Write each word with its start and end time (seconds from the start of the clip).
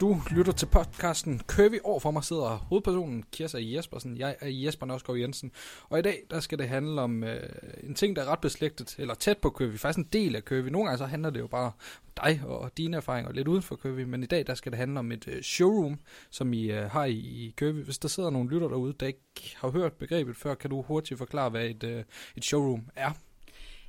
Du 0.00 0.20
lytter 0.30 0.52
til 0.52 0.66
podcasten 0.66 1.40
Curvy. 1.46 1.78
Over 1.84 2.00
for 2.00 2.10
mig 2.10 2.24
sidder 2.24 2.56
hovedpersonen 2.56 3.24
Kirsa 3.32 3.58
Jespersen. 3.60 4.18
Jeg 4.18 4.36
er 4.40 4.48
Jesper 4.48 4.86
Nørskov 4.86 5.18
Jensen. 5.18 5.52
Og 5.88 5.98
i 5.98 6.02
dag 6.02 6.22
der 6.30 6.40
skal 6.40 6.58
det 6.58 6.68
handle 6.68 7.02
om 7.02 7.24
øh, 7.24 7.42
en 7.82 7.94
ting, 7.94 8.16
der 8.16 8.22
er 8.22 8.26
ret 8.26 8.40
beslægtet, 8.40 8.96
eller 8.98 9.14
tæt 9.14 9.38
på 9.38 9.50
Curvy. 9.50 9.76
Faktisk 9.76 9.98
en 9.98 10.08
del 10.12 10.36
af 10.36 10.42
Curvy. 10.42 10.68
Nogle 10.68 10.86
gange 10.86 10.98
så 10.98 11.06
handler 11.06 11.30
det 11.30 11.40
jo 11.40 11.46
bare 11.46 11.66
om 11.66 11.72
dig 12.16 12.42
og 12.46 12.70
dine 12.76 12.96
erfaringer 12.96 13.32
lidt 13.32 13.48
uden 13.48 13.62
for 13.62 13.76
Curvy. 13.76 14.00
Men 14.00 14.22
i 14.22 14.26
dag 14.26 14.46
der 14.46 14.54
skal 14.54 14.72
det 14.72 14.78
handle 14.78 14.98
om 14.98 15.12
et 15.12 15.28
øh, 15.28 15.42
showroom, 15.42 16.00
som 16.30 16.52
I 16.52 16.70
øh, 16.70 16.90
har 16.90 17.04
i, 17.04 17.14
i 17.16 17.54
vi. 17.60 17.82
Hvis 17.82 17.98
der 17.98 18.08
sidder 18.08 18.30
nogle 18.30 18.50
lytter 18.50 18.68
derude, 18.68 18.94
der 19.00 19.06
ikke 19.06 19.56
har 19.56 19.70
hørt 19.70 19.92
begrebet 19.92 20.36
før, 20.36 20.54
kan 20.54 20.70
du 20.70 20.82
hurtigt 20.82 21.18
forklare, 21.18 21.50
hvad 21.50 21.66
et, 21.66 21.84
øh, 21.84 22.04
et 22.36 22.44
showroom 22.44 22.88
er? 22.96 23.10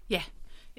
Ja, 0.09 0.23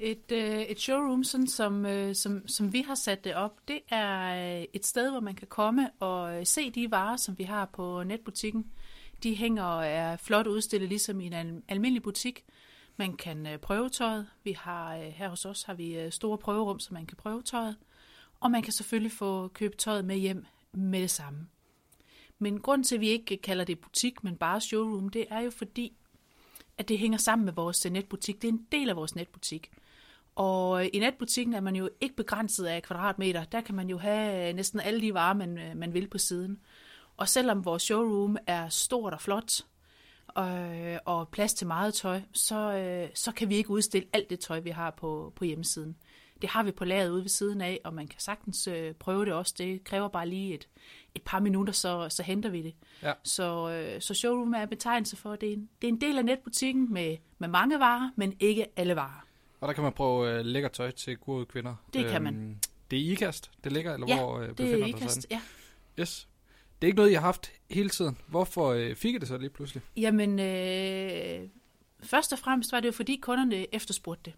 et, 0.01 0.31
øh, 0.31 0.61
et 0.61 0.79
showroom, 0.79 1.23
sådan 1.23 1.47
som, 1.47 1.85
øh, 1.85 2.15
som, 2.15 2.47
som 2.47 2.73
vi 2.73 2.81
har 2.81 2.95
sat 2.95 3.23
det 3.23 3.35
op, 3.35 3.67
det 3.67 3.79
er 3.89 4.59
øh, 4.59 4.65
et 4.73 4.85
sted, 4.85 5.11
hvor 5.11 5.19
man 5.19 5.35
kan 5.35 5.47
komme 5.47 5.89
og 5.99 6.39
øh, 6.39 6.45
se 6.45 6.71
de 6.71 6.91
varer, 6.91 7.17
som 7.17 7.37
vi 7.37 7.43
har 7.43 7.65
på 7.65 8.03
netbutikken. 8.03 8.71
De 9.23 9.35
hænger 9.35 9.63
og 9.63 9.85
er 9.87 10.17
flot 10.17 10.47
udstillet, 10.47 10.89
ligesom 10.89 11.21
i 11.21 11.25
en 11.25 11.63
almindelig 11.67 12.03
butik. 12.03 12.43
Man 12.97 13.17
kan 13.17 13.47
øh, 13.47 13.57
prøve 13.57 13.89
tøjet. 13.89 14.27
Vi 14.43 14.51
har, 14.51 14.95
øh, 14.95 15.03
her 15.03 15.29
hos 15.29 15.45
os 15.45 15.63
har 15.63 15.73
vi 15.73 15.99
øh, 15.99 16.11
store 16.11 16.37
prøverum, 16.37 16.79
så 16.79 16.93
man 16.93 17.05
kan 17.05 17.17
prøve 17.17 17.41
tøjet. 17.41 17.75
Og 18.39 18.51
man 18.51 18.61
kan 18.61 18.73
selvfølgelig 18.73 19.11
få 19.11 19.47
købt 19.47 19.77
tøjet 19.77 20.05
med 20.05 20.15
hjem 20.15 20.45
med 20.73 21.01
det 21.01 21.09
samme. 21.09 21.47
Men 22.39 22.59
grund 22.59 22.83
til, 22.83 22.95
at 22.95 23.01
vi 23.01 23.09
ikke 23.09 23.37
kalder 23.37 23.65
det 23.65 23.79
butik, 23.79 24.23
men 24.23 24.35
bare 24.35 24.61
showroom, 24.61 25.09
det 25.09 25.25
er 25.29 25.39
jo 25.39 25.51
fordi, 25.51 25.93
at 26.77 26.89
det 26.89 26.99
hænger 26.99 27.17
sammen 27.17 27.45
med 27.45 27.53
vores 27.53 27.85
øh, 27.85 27.91
netbutik. 27.91 28.41
Det 28.41 28.47
er 28.47 28.51
en 28.51 28.67
del 28.71 28.89
af 28.89 28.95
vores 28.95 29.15
netbutik. 29.15 29.71
Og 30.41 30.85
i 30.85 30.99
netbutikken 30.99 31.53
er 31.53 31.61
man 31.61 31.75
jo 31.75 31.89
ikke 32.01 32.15
begrænset 32.15 32.65
af 32.65 32.83
kvadratmeter. 32.83 33.43
Der 33.43 33.61
kan 33.61 33.75
man 33.75 33.89
jo 33.89 33.97
have 33.97 34.53
næsten 34.53 34.79
alle 34.79 35.01
de 35.01 35.13
varer, 35.13 35.33
man, 35.33 35.59
man 35.75 35.93
vil 35.93 36.07
på 36.07 36.17
siden. 36.17 36.59
Og 37.17 37.29
selvom 37.29 37.65
vores 37.65 37.83
showroom 37.83 38.37
er 38.47 38.69
stort 38.69 39.13
og 39.13 39.21
flot, 39.21 39.51
øh, 40.37 40.97
og 41.05 41.29
plads 41.29 41.53
til 41.53 41.67
meget 41.67 41.93
tøj, 41.93 42.21
så, 42.33 42.73
øh, 42.73 43.09
så 43.13 43.31
kan 43.31 43.49
vi 43.49 43.55
ikke 43.55 43.69
udstille 43.69 44.07
alt 44.13 44.29
det 44.29 44.39
tøj, 44.39 44.59
vi 44.59 44.69
har 44.69 44.91
på, 44.91 45.33
på 45.35 45.45
hjemmesiden. 45.45 45.95
Det 46.41 46.49
har 46.49 46.63
vi 46.63 46.71
på 46.71 46.85
lageret 46.85 47.09
ude 47.09 47.21
ved 47.21 47.29
siden 47.29 47.61
af, 47.61 47.79
og 47.83 47.93
man 47.93 48.07
kan 48.07 48.19
sagtens 48.19 48.67
øh, 48.67 48.93
prøve 48.93 49.25
det 49.25 49.33
også. 49.33 49.55
Det 49.57 49.83
kræver 49.83 50.07
bare 50.07 50.27
lige 50.27 50.53
et, 50.53 50.67
et 51.15 51.21
par 51.21 51.39
minutter, 51.39 51.73
så, 51.73 52.09
så 52.09 52.23
henter 52.23 52.49
vi 52.49 52.61
det. 52.61 52.75
Ja. 53.03 53.13
Så, 53.23 53.69
øh, 53.69 54.01
så 54.01 54.13
showroom 54.13 54.53
er 54.53 54.65
betegnelse 54.65 55.15
for, 55.15 55.31
at 55.31 55.41
det 55.41 55.49
er, 55.49 55.53
en, 55.53 55.69
det 55.81 55.87
er 55.87 55.91
en 55.91 56.01
del 56.01 56.17
af 56.17 56.25
netbutikken 56.25 56.93
med, 56.93 57.17
med 57.37 57.47
mange 57.47 57.79
varer, 57.79 58.09
men 58.15 58.33
ikke 58.39 58.65
alle 58.75 58.95
varer. 58.95 59.25
Og 59.61 59.67
der 59.67 59.73
kan 59.73 59.83
man 59.83 59.93
prøve 59.93 60.31
øh, 60.39 60.45
lækker 60.45 60.69
tøj 60.69 60.91
til 60.91 61.17
gode 61.17 61.45
kvinder. 61.45 61.75
Det 61.93 62.07
kan 62.09 62.21
man. 62.21 62.35
Øhm, 62.35 62.55
Det 62.91 62.99
er 62.99 63.11
IKAST, 63.11 63.51
det 63.63 63.71
ligger, 63.71 63.93
eller 63.93 64.07
Ja, 64.07 64.17
hvor 64.17 64.39
øh, 64.39 64.49
befinder 64.49 64.73
er 64.73 64.77
det 64.77 64.89
sig? 64.91 64.97
ikast, 65.01 65.27
ja. 65.31 65.41
Yes. 65.99 66.27
Det 66.81 66.87
er 66.87 66.89
ikke 66.89 66.97
noget, 66.97 67.11
jeg 67.11 67.19
har 67.19 67.25
haft 67.27 67.51
hele 67.71 67.89
tiden. 67.89 68.17
Hvorfor 68.27 68.67
øh, 68.71 68.95
fik 68.95 69.13
jeg 69.13 69.21
det 69.21 69.27
så 69.27 69.37
lige 69.37 69.49
pludselig? 69.49 69.83
Jamen, 69.97 70.39
øh, 70.39 71.47
først 72.03 72.33
og 72.33 72.39
fremmest 72.39 72.71
var 72.71 72.79
det 72.79 72.87
jo, 72.87 72.91
fordi 72.91 73.15
kunderne 73.21 73.75
efterspurgte 73.75 74.31
det. 74.31 74.33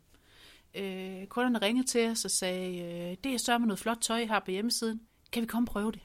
Øh, 0.81 1.27
kunderne 1.27 1.61
ringede 1.61 1.87
til 1.87 2.09
os 2.09 2.25
og 2.25 2.31
sagde, 2.31 2.77
øh, 2.79 3.17
det 3.23 3.33
er 3.33 3.37
sørme 3.37 3.65
noget 3.65 3.79
flot 3.79 3.97
tøj, 4.01 4.17
I 4.19 4.25
har 4.25 4.39
på 4.39 4.51
hjemmesiden. 4.51 5.01
Kan 5.31 5.41
vi 5.41 5.47
komme 5.47 5.67
og 5.67 5.71
prøve 5.71 5.91
det? 5.91 5.99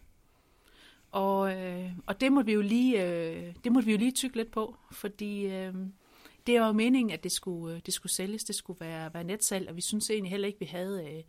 Og, 1.12 1.52
øh, 1.56 1.90
og 2.06 2.20
det 2.20 2.32
måtte 2.32 2.46
vi 2.46 2.52
jo 2.52 2.60
lige, 2.60 3.04
øh, 3.04 3.54
det 3.64 3.72
måtte 3.72 3.86
vi 3.86 3.92
jo 3.92 3.98
lige 3.98 4.12
tykke 4.12 4.36
lidt 4.36 4.50
på, 4.50 4.76
fordi 4.92 5.46
øh, 5.46 5.74
det 6.48 6.60
var 6.60 6.66
jo 6.66 6.72
meningen, 6.72 7.10
at 7.10 7.24
det 7.24 7.32
skulle, 7.32 7.74
øh, 7.74 7.80
det 7.86 7.94
skulle 7.94 8.12
sælges, 8.12 8.44
det 8.44 8.54
skulle 8.54 8.80
være, 8.80 9.14
være 9.14 9.24
netsalg, 9.24 9.68
og 9.68 9.76
vi 9.76 9.80
synes 9.80 10.10
egentlig 10.10 10.30
heller 10.30 10.46
ikke, 10.46 10.58
vi 10.58 10.64
havde 10.64 11.04
øh, 11.04 11.22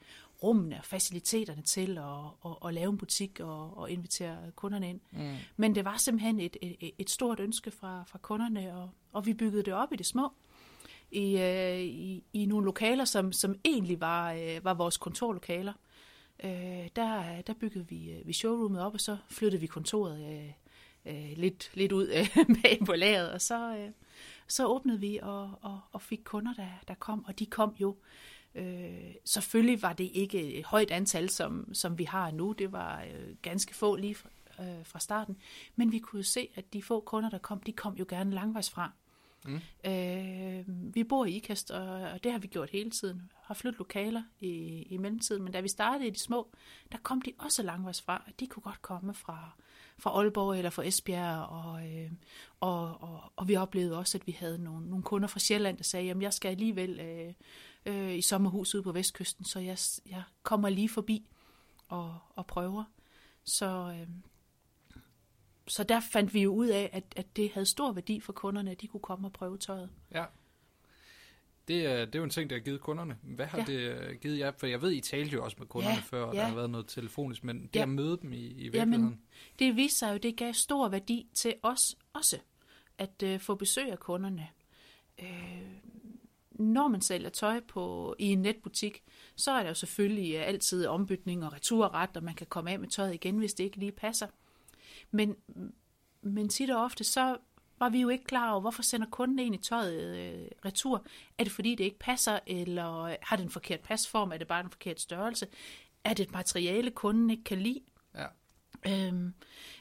rummene 0.44 0.78
og 0.78 0.85
faciliteterne 0.85 1.62
til 1.62 1.97
at, 1.97 2.52
at, 2.52 2.68
at 2.68 2.74
lave 2.74 2.90
en 2.90 2.97
butik 2.97 3.40
og, 3.40 3.78
og 3.78 3.91
invitere 3.91 4.38
kunderne 4.56 4.90
ind. 4.90 5.00
Mm. 5.12 5.35
Men 5.58 5.75
det 5.75 5.85
var 5.85 5.97
simpelthen 5.97 6.40
et, 6.40 6.58
et, 6.62 6.91
et 6.97 7.09
stort 7.09 7.40
ønske 7.40 7.72
fra, 7.72 8.03
fra 8.08 8.19
kunderne, 8.22 8.75
og, 8.75 8.90
og 9.12 9.25
vi 9.25 9.34
byggede 9.34 9.63
det 9.63 9.74
op 9.74 9.94
i 9.94 9.96
det 9.96 10.06
små. 10.06 10.34
I, 11.12 11.38
øh, 11.38 11.79
i, 11.79 12.24
i 12.34 12.46
nogle 12.46 12.66
lokaler, 12.66 13.06
som, 13.06 13.31
som 13.31 13.56
egentlig 13.66 14.02
var, 14.02 14.34
øh, 14.34 14.63
var 14.63 14.74
vores 14.74 14.97
kontorlokaler. 14.97 15.74
Øh, 16.44 16.88
der, 16.96 17.41
der 17.41 17.53
byggede 17.59 17.88
vi, 17.88 18.12
øh, 18.12 18.28
vi 18.28 18.34
showroomet 18.34 18.81
op, 18.81 18.94
og 18.94 19.02
så 19.02 19.18
flyttede 19.29 19.62
vi 19.62 19.68
kontoret 19.68 20.34
øh, 20.34 20.52
øh, 21.06 21.38
lidt, 21.38 21.72
lidt 21.74 21.91
ud 21.91 22.08
øh, 22.18 22.28
bag 22.63 22.79
på 22.85 22.94
lageret, 22.94 23.31
og 23.31 23.41
så, 23.41 23.75
øh, 23.78 23.90
så 24.50 24.68
åbnede 24.68 25.00
vi 25.00 25.20
og, 25.22 25.60
og, 25.62 25.80
og 25.92 26.02
fik 26.02 26.22
kunder, 26.26 26.54
der, 26.54 26.70
der 26.88 26.94
kom, 26.94 27.26
og 27.26 27.40
de 27.40 27.46
kom 27.46 27.76
jo. 27.82 27.98
Øh, 28.56 29.14
selvfølgelig 29.26 29.82
var 29.82 29.94
det 29.94 30.10
ikke 30.14 30.54
et 30.54 30.66
højt 30.66 30.92
antal, 30.92 31.30
som, 31.30 31.74
som 31.74 31.98
vi 31.98 32.04
har 32.04 32.32
nu. 32.32 32.52
Det 32.52 32.72
var 32.72 33.04
øh, 33.04 33.36
ganske 33.42 33.76
få 33.76 33.96
lige 33.96 34.16
fra, 34.16 34.30
øh, 34.59 34.86
fra 34.86 35.00
starten. 35.00 35.38
Men 35.76 35.92
vi 35.92 36.00
kunne 36.00 36.24
se, 36.24 36.48
at 36.56 36.74
de 36.74 36.84
få 36.84 37.00
kunder, 37.00 37.30
der 37.30 37.38
kom, 37.38 37.59
de 37.59 37.72
kom 37.72 37.94
jo 37.94 38.06
gerne 38.09 38.32
langvejs 38.32 38.70
fra. 38.70 38.92
Mm. 39.46 39.59
Øh, 39.86 40.94
vi 40.96 41.04
bor 41.04 41.26
i 41.26 41.36
Ikast, 41.36 41.72
og, 41.72 41.88
og 41.88 42.24
det 42.24 42.32
har 42.32 42.40
vi 42.40 42.48
gjort 42.48 42.70
hele 42.70 42.92
tiden. 42.92 43.32
Har 43.44 43.54
flyttet 43.54 43.80
lokaler 43.80 44.24
i, 44.40 44.48
i 44.90 44.98
mellemtiden, 44.98 45.44
men 45.44 45.54
da 45.54 45.59
vi 45.59 45.68
startede 45.68 46.08
i 46.08 46.12
de 46.12 46.20
små, 46.20 46.52
der 46.92 46.98
kom 46.98 47.22
de 47.22 47.34
også 47.38 47.64
langvejs 47.64 48.02
fra. 48.02 48.24
De 48.40 48.48
kunne 48.48 48.64
godt 48.64 48.82
komme 48.82 49.14
fra, 49.14 49.56
fra 50.00 50.10
Aalborg 50.10 50.58
eller 50.58 50.70
fra 50.70 50.88
Esbjerg, 50.88 51.46
og, 51.46 51.88
øh, 51.88 52.12
og, 52.60 53.02
og, 53.02 53.32
og 53.36 53.48
vi 53.48 53.56
oplevede 53.56 53.98
også, 53.98 54.18
at 54.18 54.28
vi 54.28 54.32
havde 54.32 54.64
nogle, 54.64 54.90
nogle 54.90 55.04
kunder 55.04 55.28
fra 55.28 55.40
Sjælland, 55.40 55.78
der 55.78 55.84
sagde, 55.84 56.06
jamen 56.06 56.22
jeg 56.22 56.34
skal 56.34 56.50
alligevel 56.50 57.00
øh, 57.00 57.34
øh, 57.86 58.16
i 58.18 58.22
sommerhus 58.22 58.76
ude 58.76 58.84
på 58.84 58.92
Vestkysten, 58.92 59.46
så 59.46 59.59
jeg, 59.59 59.78
jeg 60.06 60.24
kommer 60.44 60.70
lige 60.70 60.90
forbi 60.90 61.28
og, 61.88 62.18
og 62.36 62.48
prøver. 62.48 62.84
Så, 63.44 63.96
øh, 64.00 64.08
så 65.68 65.84
der 65.84 66.00
fandt 66.00 66.34
vi 66.34 66.42
jo 66.42 66.54
ud 66.54 66.68
af, 66.68 66.90
at, 66.94 67.04
at 67.16 67.36
det 67.36 67.52
havde 67.52 67.66
stor 67.66 67.92
værdi 67.92 68.20
for 68.20 68.34
kunderne, 68.34 68.72
at 68.72 68.82
de 68.82 68.88
kunne 68.88 69.00
komme 69.00 69.28
og 69.28 69.34
prøve 69.34 69.58
tøjet. 69.58 69.90
Ja. 70.12 70.26
Det 71.69 71.85
er, 71.85 72.06
det 72.06 72.16
er 72.16 72.19
jo 72.19 72.24
en 72.24 72.30
ting, 72.30 72.50
der 72.50 72.56
har 72.56 72.62
givet 72.62 72.81
kunderne. 72.81 73.18
Hvad 73.24 73.46
har 73.46 73.57
ja. 73.57 73.63
Det 73.63 73.74
øh, 73.80 74.16
givet 74.22 74.40
jer? 74.40 74.52
For 74.57 74.68
jeg 74.68 74.81
ved, 74.81 74.91
I 74.91 75.00
talte 75.02 75.34
jo 75.34 75.44
også 75.44 75.57
med 75.59 75.68
kunderne 75.68 75.96
Ja, 75.96 76.02
før, 76.02 76.24
og 76.24 76.34
ja. 76.34 76.40
der 76.40 76.46
har 76.47 76.56
været 76.56 76.69
noget 76.69 76.88
telefonisk, 76.88 77.44
men 77.44 77.62
det 77.62 77.75
Ja. 77.75 77.81
at 77.81 77.90
møde 77.90 78.18
dem 78.22 78.34
i, 78.34 78.38
i 78.38 78.63
virkeligheden. 78.63 78.91
Jamen, 78.91 79.22
det 79.59 79.75
viste 79.75 80.00
sig 80.00 80.13
jo, 80.13 80.18
det 80.18 80.38
gav 80.38 80.53
stor 80.53 80.90
værdi 80.90 81.28
til 81.34 81.53
os 81.63 81.79
også, 82.13 82.38
at 82.97 83.24
øh, 83.24 83.40
få 83.40 83.56
besøg 83.56 83.91
af 83.91 84.00
kunderne. 84.00 84.47
Øh, 85.22 85.28
når 86.52 86.88
man 86.88 87.02
sælger 87.02 87.29
tøj 87.29 87.59
på 87.68 88.16
i 88.19 88.25
en 88.25 88.41
netbutik, 88.41 89.03
så 89.35 89.52
er 89.52 89.62
der 89.62 89.69
jo 89.69 89.74
selvfølgelig 89.74 90.35
øh, 90.35 90.47
altid 90.47 90.85
ombytning 90.85 91.46
og 91.46 91.53
returret, 91.53 92.18
og 92.18 92.24
man 92.24 92.35
kan 92.35 92.47
komme 92.47 92.72
af 92.72 92.79
med 92.79 92.88
tøjet 92.88 93.13
igen, 93.13 93.38
hvis 93.38 93.53
det 93.53 93.63
ikke 93.63 93.78
lige 93.78 93.91
passer. 93.91 94.28
Men, 95.12 95.35
men 96.22 96.50
tit 96.50 96.69
og 96.69 96.84
ofte, 96.84 97.03
så 97.03 97.38
var 97.79 97.90
vi 97.90 98.01
jo 98.01 98.09
ikke 98.09 98.23
klar 98.23 98.51
over, 98.51 98.62
hvorfor 98.62 98.84
sender 98.84 99.07
kunden 99.07 99.40
egentlig 99.40 99.62
tøjet 99.62 100.17
øh, 100.17 100.47
retur? 100.66 101.06
Er 101.38 101.44
det 101.44 101.53
fordi, 101.53 101.75
det 101.75 101.84
ikke 101.84 102.00
passer, 102.00 102.40
eller 102.47 103.16
har 103.22 103.35
det 103.35 103.44
en 103.44 103.51
forkert 103.51 103.79
pasform? 103.79 104.31
Er 104.31 104.38
det 104.38 104.47
bare 104.47 104.63
en 104.63 104.69
forkert 104.69 105.01
størrelse? 105.01 105.47
Er 106.03 106.13
det 106.13 106.28
et 106.28 106.31
materiale, 106.31 106.91
kunden 106.91 107.29
ikke 107.29 107.44
kan 107.44 107.62
lide? 107.62 107.81
Ja. 108.16 108.25
Øhm, 108.88 109.34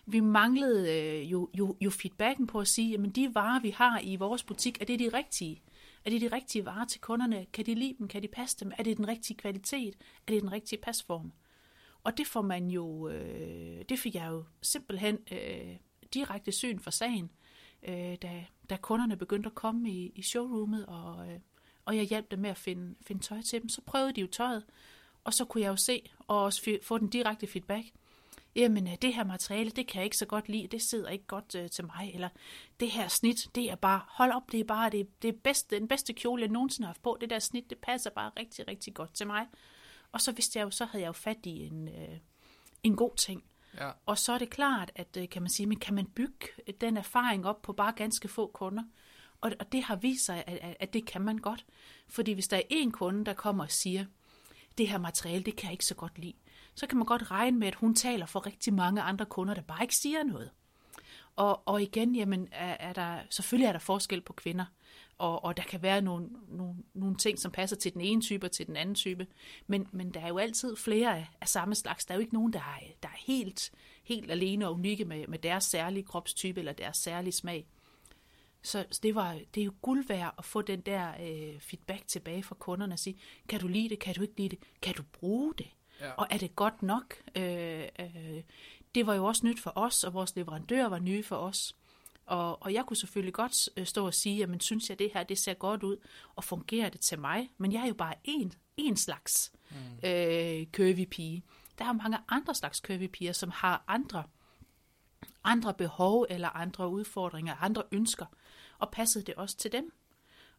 vi 0.07 0.21
manglede 0.21 0.93
øh, 0.93 1.33
jo, 1.33 1.51
jo, 1.59 1.77
jo 1.81 1.91
feedbacken 1.91 2.47
på 2.47 2.61
at 2.61 2.69
sige, 2.69 2.95
at 2.95 3.17
de 3.17 3.35
varer, 3.35 3.61
vi 3.61 3.71
har 3.71 4.01
i 4.03 4.17
vores 4.17 4.43
butik, 4.43 4.81
er 4.81 4.85
det 4.85 4.99
de 4.99 5.09
rigtige? 5.09 5.63
Er 6.05 6.11
det 6.11 6.21
de 6.21 6.29
rigtige 6.29 6.67
varer 6.67 6.85
til 6.85 7.01
kunderne? 7.01 7.47
Kan 7.53 7.67
de 7.67 7.75
lide 7.75 7.95
dem? 7.99 8.09
Kan 8.09 8.23
de 8.23 8.29
passe 8.29 8.57
dem? 8.61 8.73
Er 8.79 8.83
det 8.83 8.97
den 8.97 9.09
rigtige 9.09 9.37
kvalitet? 9.37 9.95
Er 10.27 10.33
det 10.33 10.43
den 10.43 10.53
rigtige 10.53 10.81
pasform? 10.83 11.33
Og 12.05 12.19
det 12.19 12.27
får 12.27 12.43
man 12.43 12.71
jo, 12.71 13.09
øh, 13.09 13.85
det 13.89 13.99
fik 13.99 14.15
jeg 14.15 14.29
jo 14.31 14.45
simpelthen 14.63 15.19
øh, 15.33 15.77
direkte 16.15 16.53
syn 16.53 16.79
for 16.79 16.91
sagen, 16.91 17.31
øh, 17.83 18.17
da, 18.23 18.45
da 18.71 18.77
kunderne 18.77 19.17
begyndte 19.17 19.47
at 19.47 19.55
komme 19.55 19.91
i, 19.91 20.13
i 20.15 20.23
showroomet, 20.23 20.87
og, 20.87 21.29
øh, 21.29 21.39
og 21.85 21.97
jeg 21.97 22.05
hjalp 22.05 22.31
dem 22.31 22.39
med 22.39 22.51
at 22.51 22.57
finde, 22.57 22.95
finde 23.07 23.23
tøj 23.23 23.43
til 23.43 23.61
dem. 23.61 23.69
Så 23.69 23.81
prøvede 23.81 24.13
de 24.13 24.21
jo 24.21 24.27
tøjet, 24.27 24.65
og 25.25 25.35
så 25.35 25.45
kunne 25.45 25.63
jeg 25.63 25.69
jo 25.69 25.77
se, 25.77 26.11
og 26.19 26.43
også 26.43 26.79
få 26.83 26.99
den 26.99 27.09
direkte 27.09 27.47
feedback. 27.47 27.87
Jamen, 28.57 28.89
øh, 28.89 28.95
det 29.03 29.15
her 29.15 29.25
materiale, 29.25 29.71
det 29.71 29.87
kan 29.87 29.97
jeg 29.99 30.05
ikke 30.05 30.17
så 30.17 30.27
godt 30.27 30.49
lide, 30.49 30.67
det 30.67 30.83
sidder 30.83 31.09
ikke 31.09 31.27
godt 31.27 31.55
øh, 31.55 31.71
til 31.71 31.87
mig, 31.87 32.11
eller 32.15 32.29
det 32.81 32.91
her 32.91 33.09
snit, 33.09 33.49
det 33.55 33.71
er 33.71 33.75
bare, 33.75 34.01
hold 34.09 34.33
op, 34.33 34.53
det 34.53 34.61
er 34.61 34.65
bare 34.65 34.91
det, 34.91 35.23
det 35.23 35.29
er 35.29 35.39
bedste, 35.45 35.79
den 35.79 35.89
bedste 35.89 36.13
kjole, 36.13 36.43
jeg 36.43 36.51
nogensinde 36.51 36.87
har 36.87 36.93
haft 36.93 37.03
på, 37.03 37.17
det 37.21 37.31
der 37.31 37.39
snit, 37.39 37.71
det 37.71 37.79
passer 37.79 38.11
bare 38.11 38.31
rigtig, 38.39 38.69
rigtig 38.69 38.95
godt 38.95 39.15
til 39.15 39.27
mig. 39.27 39.47
Og 40.13 40.21
så 40.21 40.33
vidste 40.33 40.59
jeg 40.59 40.65
jo, 40.65 40.71
så 40.71 40.85
havde 40.85 41.03
jeg 41.03 41.09
jo 41.09 41.13
fat 41.13 41.47
i 41.47 41.67
en, 41.67 41.89
øh, 41.89 42.19
en 42.83 42.97
god 42.97 43.17
ting. 43.17 43.45
Ja. 43.81 43.91
Og 44.07 44.19
så 44.19 44.33
er 44.33 44.39
det 44.39 44.51
klart, 44.51 44.91
at 44.95 45.17
øh, 45.17 45.29
kan 45.29 45.43
man 45.43 45.51
sige, 45.51 45.67
men 45.67 45.79
kan 45.79 45.95
man 45.95 46.07
bygge 46.07 46.47
den 46.81 46.97
erfaring 46.97 47.47
op 47.47 47.63
på 47.63 47.73
bare 47.73 47.93
ganske 47.93 48.29
få 48.29 48.51
kunder? 48.55 48.83
Og, 49.41 49.53
og 49.61 49.73
det 49.73 49.83
har 49.83 49.97
vist 49.97 50.25
sig, 50.25 50.45
at, 50.47 50.59
at, 50.63 50.77
at 50.81 50.93
det 50.93 51.07
kan 51.07 51.23
man 51.23 51.39
godt. 51.39 51.67
Fordi 52.09 52.33
hvis 52.33 52.49
der 52.49 52.57
er 52.57 52.63
en 52.71 52.93
kunde, 52.93 53.25
der 53.25 53.33
kommer 53.33 53.65
og 53.65 53.71
siger, 53.71 54.05
det 54.79 54.89
her 54.89 54.99
materiale, 54.99 55.45
det 55.45 55.57
kan 55.57 55.65
jeg 55.65 55.73
ikke 55.73 55.85
så 55.85 55.95
godt 55.95 56.19
lide, 56.19 56.37
så 56.75 56.87
kan 56.87 56.99
man 56.99 57.07
godt 57.07 57.31
regne 57.31 57.59
med, 57.59 57.69
at 57.69 57.75
hun 57.75 57.95
taler 57.95 58.27
for 58.27 58.47
rigtig 58.47 58.75
mange 58.75 59.03
andre 59.03 59.27
kunder, 59.27 59.55
der 59.55 59.63
bare 59.63 59.83
ikke 59.83 59.97
siger 59.97 60.23
noget. 60.23 60.51
Og, 61.39 61.69
og 61.69 61.83
igen, 61.83 62.15
jamen, 62.15 62.49
er, 62.53 62.77
er 62.81 62.93
der, 62.93 63.19
selvfølgelig 63.31 63.67
er 63.67 63.73
der 63.73 63.79
forskel 63.79 64.21
på 64.21 64.33
kvinder, 64.33 64.65
og, 65.19 65.45
og 65.45 65.57
der 65.57 65.63
kan 65.63 65.83
være 65.83 66.01
nogle, 66.01 66.29
nogle, 66.49 66.75
nogle 66.95 67.17
ting, 67.17 67.39
som 67.39 67.53
passer 67.53 67.77
til 67.77 67.93
den 67.93 68.01
ene 68.01 68.21
type 68.21 68.47
og 68.47 68.51
til 68.51 68.67
den 68.67 68.77
anden 68.77 68.95
type, 68.95 69.27
men, 69.67 69.89
men 69.93 70.15
der 70.15 70.21
er 70.21 70.29
jo 70.29 70.39
altid 70.39 70.77
flere 70.77 71.17
af, 71.17 71.29
af 71.41 71.49
samme 71.49 71.75
slags. 71.75 72.05
Der 72.05 72.15
er 72.15 72.17
jo 72.17 72.21
ikke 72.21 72.35
nogen, 72.35 72.53
der 72.53 72.59
er, 72.59 72.79
der 73.03 73.09
er 73.09 73.19
helt, 73.27 73.71
helt 74.05 74.31
alene 74.31 74.67
og 74.67 74.75
unikke 74.75 75.05
med, 75.05 75.27
med 75.27 75.39
deres 75.39 75.65
særlige 75.65 76.05
kropstype 76.05 76.61
eller 76.61 76.73
deres 76.73 76.97
særlige 76.97 77.33
smag. 77.33 77.67
Så, 78.63 78.99
det, 79.03 79.15
var, 79.15 79.39
det 79.55 79.61
er 79.61 79.65
jo 79.65 79.73
guld 79.83 80.07
værd 80.07 80.35
at 80.39 80.45
få 80.45 80.63
den 80.63 80.81
der 80.81 81.09
øh, 81.21 81.61
feedback 81.61 82.07
tilbage 82.07 82.43
fra 82.43 82.55
kunderne 82.55 82.95
og 82.95 82.99
sige, 82.99 83.19
kan 83.49 83.61
du 83.61 83.69
lide 83.69 83.89
det, 83.89 83.99
kan 83.99 84.15
du 84.15 84.23
ikke 84.23 84.37
lide 84.37 84.49
det, 84.49 84.59
kan 84.83 84.95
du 84.95 85.03
bruge 85.03 85.55
det? 85.59 85.67
Ja. 86.01 86.13
Og 86.13 86.27
er 86.31 86.39
det 86.39 86.57
godt 86.57 86.83
nok? 86.83 87.15
Øh, 87.37 87.83
øh, 88.01 88.43
det 88.95 89.07
var 89.07 89.15
jo 89.15 89.25
også 89.25 89.47
nyt 89.47 89.61
for 89.61 89.73
os, 89.75 90.05
og 90.05 90.15
vores 90.15 90.37
leverandører 90.37 90.89
var 90.89 90.99
nye 90.99 91.23
for 91.23 91.37
os. 91.37 91.77
Og, 92.27 92.63
og 92.63 92.73
jeg 92.75 92.85
kunne 92.87 92.97
selvfølgelig 92.97 93.35
godt 93.35 93.69
øh, 93.77 93.87
stå 93.87 94.07
og 94.07 94.15
sige, 94.15 94.37
jamen 94.37 94.61
synes 94.61 94.89
jeg, 94.89 94.99
det 94.99 95.11
her 95.15 95.23
det 95.23 95.39
ser 95.39 95.55
godt 95.55 95.83
ud, 95.83 95.97
og 96.37 96.45
fungerer 96.45 96.89
det 96.89 97.01
til 97.01 97.19
mig? 97.19 97.51
Men 97.59 97.73
jeg 97.73 97.83
er 97.83 97.87
jo 97.87 97.95
bare 97.95 98.15
en, 98.25 98.53
en 98.77 98.97
slags 98.97 99.53
mm. 99.71 100.09
øh, 100.09 100.67
curvy 100.67 101.05
pige. 101.11 101.43
Der 101.79 101.85
er 101.85 101.93
mange 101.93 102.19
andre 102.29 102.55
slags 102.55 102.79
curvy 102.79 103.07
piger, 103.07 103.33
som 103.33 103.51
har 103.51 103.85
andre, 103.87 104.25
andre 105.45 105.75
behov 105.75 106.27
eller 106.31 106.49
andre 106.49 106.89
udfordringer, 106.89 107.55
andre 107.55 107.83
ønsker. 107.93 108.27
Og 108.79 108.91
passede 108.91 109.25
det 109.25 109.35
også 109.35 109.57
til 109.57 109.73
dem? 109.73 109.93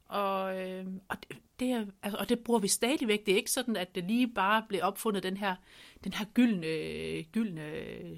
Og, 0.10 0.70
øh, 0.70 0.86
og, 1.08 1.18
det, 1.28 1.38
det, 1.60 1.92
altså, 2.04 2.18
og 2.18 2.30
det 2.30 2.40
bruger 2.40 2.60
vi 2.60 2.68
stadigvæk. 2.68 3.26
Det 3.26 3.32
er 3.32 3.36
ikke 3.36 3.52
sådan, 3.52 3.76
at 3.76 3.96
det 3.96 4.04
lige 4.04 4.28
bare 4.28 4.66
blev 4.70 4.82
opfundet 4.84 5.24
den 5.24 5.38
her, 5.38 5.56
den 6.04 6.14
her 6.14 6.26
gyldne, 6.26 7.24
gyldne 7.24 7.66
øh, 7.66 8.18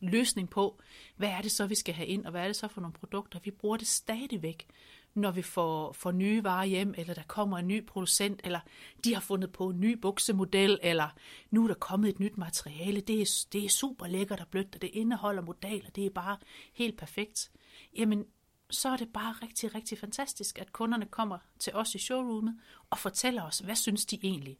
løsning 0.00 0.50
på, 0.50 0.80
hvad 1.16 1.28
er 1.28 1.40
det 1.42 1.50
så, 1.50 1.66
vi 1.66 1.74
skal 1.74 1.94
have 1.94 2.06
ind, 2.06 2.24
og 2.24 2.30
hvad 2.30 2.42
er 2.42 2.46
det 2.46 2.56
så 2.56 2.68
for 2.68 2.80
nogle 2.80 2.92
produkter. 2.92 3.38
Vi 3.44 3.50
bruger 3.50 3.76
det 3.76 3.86
stadigvæk, 3.86 4.66
når 5.14 5.30
vi 5.30 5.42
får, 5.42 5.92
får 5.92 6.12
nye 6.12 6.44
varer 6.44 6.64
hjem, 6.64 6.94
eller 6.96 7.14
der 7.14 7.22
kommer 7.22 7.58
en 7.58 7.68
ny 7.68 7.86
producent, 7.86 8.40
eller 8.44 8.60
de 9.04 9.14
har 9.14 9.20
fundet 9.20 9.52
på 9.52 9.68
en 9.68 9.80
ny 9.80 9.98
buksemodel, 9.98 10.78
eller 10.82 11.08
nu 11.50 11.64
er 11.64 11.68
der 11.68 11.74
kommet 11.74 12.08
et 12.08 12.20
nyt 12.20 12.38
materiale. 12.38 13.00
Det 13.00 13.20
er, 13.20 13.46
det 13.52 13.64
er 13.64 13.68
super 13.68 14.06
lækkert 14.06 14.40
og 14.40 14.48
blødt, 14.48 14.74
og 14.74 14.82
det 14.82 14.90
indeholder 14.92 15.42
modaler. 15.42 15.90
Det 15.90 16.06
er 16.06 16.10
bare 16.10 16.36
helt 16.72 16.98
perfekt. 16.98 17.50
Jamen, 17.96 18.24
så 18.72 18.88
er 18.88 18.96
det 18.96 19.12
bare 19.12 19.34
rigtig, 19.42 19.74
rigtig 19.74 19.98
fantastisk, 19.98 20.58
at 20.58 20.72
kunderne 20.72 21.06
kommer 21.06 21.38
til 21.58 21.72
os 21.74 21.94
i 21.94 21.98
showroomet 21.98 22.60
og 22.90 22.98
fortæller 22.98 23.42
os, 23.42 23.58
hvad 23.58 23.76
synes 23.76 24.06
de 24.06 24.18
egentlig? 24.22 24.58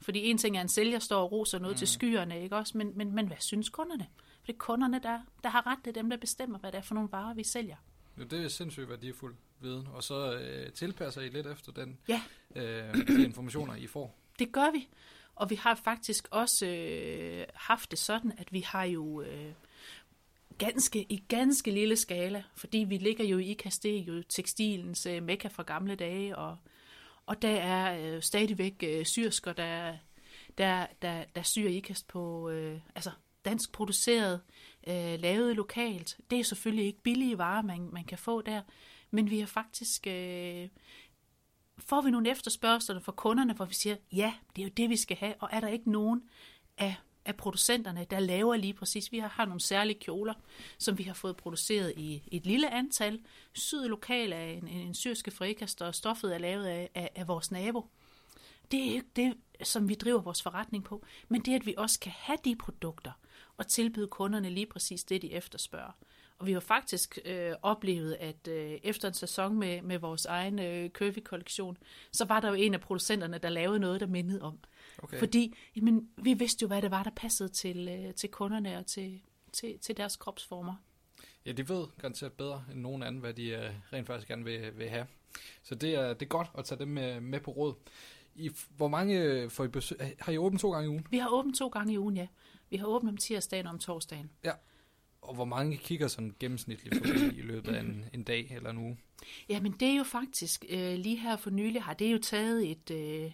Fordi 0.00 0.30
en 0.30 0.38
ting 0.38 0.56
er, 0.56 0.60
at 0.60 0.64
en 0.64 0.68
sælger 0.68 0.98
står 0.98 1.22
og 1.22 1.32
roser 1.32 1.58
noget 1.58 1.74
mm. 1.74 1.78
til 1.78 1.88
skyerne, 1.88 2.42
ikke 2.42 2.56
også? 2.56 2.78
Men, 2.78 2.92
men, 2.94 3.14
men 3.14 3.26
hvad 3.26 3.36
synes 3.40 3.68
kunderne? 3.68 4.06
For 4.16 4.46
det 4.46 4.52
er 4.52 4.58
kunderne, 4.58 5.00
der, 5.02 5.20
der 5.42 5.48
har 5.48 5.66
ret. 5.66 5.78
Det 5.84 5.96
er 5.96 6.00
dem, 6.02 6.10
der 6.10 6.16
bestemmer, 6.16 6.58
hvad 6.58 6.72
det 6.72 6.78
er 6.78 6.82
for 6.82 6.94
nogle 6.94 7.08
varer, 7.12 7.34
vi 7.34 7.44
sælger. 7.44 7.76
Jo, 8.18 8.24
det 8.24 8.44
er 8.44 8.48
sindssygt 8.48 8.88
værdifuld 8.88 9.36
viden. 9.60 9.86
Og 9.86 10.02
så 10.02 10.38
øh, 10.38 10.72
tilpasser 10.72 11.20
I 11.20 11.28
lidt 11.28 11.46
efter 11.46 11.72
den, 11.72 11.98
ja. 12.08 12.22
øh, 12.56 12.94
de 13.08 13.24
informationer, 13.24 13.74
I 13.74 13.86
får. 13.86 14.18
Det 14.38 14.52
gør 14.52 14.70
vi. 14.72 14.88
Og 15.34 15.50
vi 15.50 15.54
har 15.54 15.74
faktisk 15.74 16.28
også 16.30 16.66
øh, 16.66 17.46
haft 17.54 17.90
det 17.90 17.98
sådan, 17.98 18.32
at 18.38 18.52
vi 18.52 18.60
har 18.60 18.84
jo... 18.84 19.22
Øh, 19.22 19.52
ganske, 20.58 21.12
i 21.12 21.24
ganske 21.28 21.70
lille 21.70 21.96
skala, 21.96 22.42
fordi 22.56 22.78
vi 22.78 22.96
ligger 22.96 23.24
jo 23.24 23.38
i 23.38 23.56
Castillo, 23.58 24.14
jo 24.14 24.22
tekstilens 24.28 25.06
øh, 25.06 25.22
mekka 25.22 25.48
fra 25.48 25.62
gamle 25.62 25.94
dage, 25.94 26.36
og, 26.36 26.56
og 27.26 27.42
der 27.42 27.56
er 27.56 28.14
øh, 28.14 28.22
stadigvæk 28.22 28.82
øh, 28.82 29.04
syrsker, 29.06 29.52
der, 29.52 29.96
der, 30.58 30.86
der, 31.02 31.24
der 31.34 31.42
syr 31.42 31.68
IKAST 31.68 32.08
på 32.08 32.50
øh, 32.50 32.80
altså 32.94 33.10
dansk 33.44 33.72
produceret, 33.72 34.40
øh, 34.86 35.20
lavet 35.20 35.56
lokalt. 35.56 36.16
Det 36.30 36.40
er 36.40 36.44
selvfølgelig 36.44 36.86
ikke 36.86 37.02
billige 37.02 37.38
varer, 37.38 37.62
man, 37.62 37.88
man 37.92 38.04
kan 38.04 38.18
få 38.18 38.42
der, 38.42 38.62
men 39.10 39.30
vi 39.30 39.38
har 39.38 39.46
faktisk... 39.46 40.06
Øh, 40.06 40.68
får 41.78 42.00
vi 42.00 42.10
nogle 42.10 42.30
efterspørgsler 42.30 43.00
fra 43.00 43.12
kunderne, 43.12 43.52
hvor 43.52 43.64
vi 43.64 43.74
siger, 43.74 43.96
ja, 44.12 44.34
det 44.56 44.62
er 44.62 44.66
jo 44.66 44.72
det, 44.76 44.90
vi 44.90 44.96
skal 44.96 45.16
have, 45.16 45.34
og 45.38 45.48
er 45.52 45.60
der 45.60 45.68
ikke 45.68 45.90
nogen 45.90 46.22
af 46.78 46.94
af 47.28 47.36
producenterne, 47.36 48.06
der 48.10 48.20
laver 48.20 48.56
lige 48.56 48.74
præcis. 48.74 49.12
Vi 49.12 49.18
har, 49.18 49.28
har 49.28 49.44
nogle 49.44 49.60
særlige 49.60 49.98
kjoler, 49.98 50.34
som 50.78 50.98
vi 50.98 51.02
har 51.02 51.14
fået 51.14 51.36
produceret 51.36 51.92
i 51.96 52.22
et 52.32 52.46
lille 52.46 52.74
antal, 52.74 53.20
syet 53.52 53.90
lokal 53.90 54.32
af 54.32 54.60
en, 54.62 54.68
en 54.68 54.94
syrske 54.94 55.30
frikast, 55.30 55.82
og 55.82 55.94
stoffet 55.94 56.34
er 56.34 56.38
lavet 56.38 56.66
af, 56.66 56.90
af, 56.94 57.10
af 57.14 57.28
vores 57.28 57.50
nabo. 57.50 57.86
Det 58.70 58.80
er 58.80 58.92
ikke 58.92 59.06
det, 59.16 59.34
som 59.62 59.88
vi 59.88 59.94
driver 59.94 60.20
vores 60.20 60.42
forretning 60.42 60.84
på, 60.84 61.04
men 61.28 61.40
det, 61.40 61.54
at 61.54 61.66
vi 61.66 61.74
også 61.76 62.00
kan 62.00 62.12
have 62.16 62.38
de 62.44 62.56
produkter 62.56 63.12
og 63.56 63.66
tilbyde 63.66 64.06
kunderne 64.06 64.50
lige 64.50 64.66
præcis 64.66 65.04
det, 65.04 65.22
de 65.22 65.32
efterspørger. 65.32 65.92
Og 66.38 66.46
vi 66.46 66.52
har 66.52 66.60
faktisk 66.60 67.18
øh, 67.24 67.52
oplevet, 67.62 68.16
at 68.20 68.48
øh, 68.48 68.78
efter 68.82 69.08
en 69.08 69.14
sæson 69.14 69.58
med, 69.58 69.82
med 69.82 69.98
vores 69.98 70.26
egen 70.26 70.58
øh, 70.58 70.90
Curvy-kollektion, 70.90 71.76
så 72.12 72.24
var 72.24 72.40
der 72.40 72.48
jo 72.48 72.54
en 72.54 72.74
af 72.74 72.80
producenterne, 72.80 73.38
der 73.38 73.48
lavede 73.48 73.78
noget, 73.78 74.00
der 74.00 74.06
mindede 74.06 74.42
om. 74.42 74.58
Okay. 74.98 75.18
Fordi 75.18 75.54
jamen, 75.76 76.08
vi 76.16 76.34
vidste 76.34 76.62
jo, 76.62 76.66
hvad 76.66 76.82
det 76.82 76.90
var, 76.90 77.02
der 77.02 77.10
passede 77.10 77.48
til, 77.48 77.88
øh, 77.88 78.14
til 78.14 78.30
kunderne 78.30 78.78
og 78.78 78.86
til, 78.86 79.20
til, 79.52 79.78
til 79.78 79.96
deres 79.96 80.16
kropsformer. 80.16 80.74
Ja, 81.46 81.52
de 81.52 81.68
ved 81.68 81.86
garanteret 81.98 82.32
bedre 82.32 82.64
end 82.72 82.80
nogen 82.80 83.02
anden, 83.02 83.20
hvad 83.20 83.34
de 83.34 83.48
øh, 83.48 83.70
rent 83.92 84.06
faktisk 84.06 84.28
gerne 84.28 84.44
vil, 84.44 84.78
vil 84.78 84.88
have. 84.88 85.06
Så 85.62 85.74
det 85.74 85.94
er, 85.94 86.14
det 86.14 86.22
er 86.22 86.28
godt 86.28 86.50
at 86.58 86.64
tage 86.64 86.78
dem 86.78 86.88
med, 86.88 87.20
med 87.20 87.40
på 87.40 87.50
råd. 87.50 87.74
I, 88.34 88.50
hvor 88.76 88.88
mange 88.88 89.50
får 89.50 89.64
I 89.64 89.68
besøg? 89.68 89.98
Har 90.18 90.32
I 90.32 90.38
åbent 90.38 90.60
to 90.60 90.72
gange 90.72 90.86
i 90.86 90.88
ugen? 90.88 91.06
Vi 91.10 91.18
har 91.18 91.28
åbent 91.28 91.56
to 91.56 91.68
gange 91.68 91.92
i 91.92 91.98
ugen, 91.98 92.16
ja. 92.16 92.26
Vi 92.70 92.76
har 92.76 92.86
åbent 92.86 93.10
om 93.10 93.16
tirsdagen 93.16 93.66
og 93.66 93.72
om 93.72 93.78
torsdagen. 93.78 94.30
Ja. 94.44 94.52
Og 95.22 95.34
hvor 95.34 95.44
mange 95.44 95.76
kigger 95.76 96.08
sådan 96.08 96.34
gennemsnitligt 96.40 96.96
forbi 96.96 97.38
i 97.38 97.42
løbet 97.42 97.74
af 97.74 97.80
en, 97.80 98.04
en 98.14 98.22
dag 98.22 98.52
eller 98.56 98.70
en 98.70 98.78
uge? 98.78 98.98
Jamen 99.48 99.72
det 99.72 99.88
er 99.88 99.96
jo 99.96 100.04
faktisk, 100.04 100.64
øh, 100.68 100.94
lige 100.94 101.16
her 101.16 101.36
for 101.36 101.50
nylig 101.50 101.82
har 101.82 101.94
det 101.94 102.12
jo 102.12 102.18
taget 102.18 102.70
et, 102.70 102.90
øh, 102.90 103.32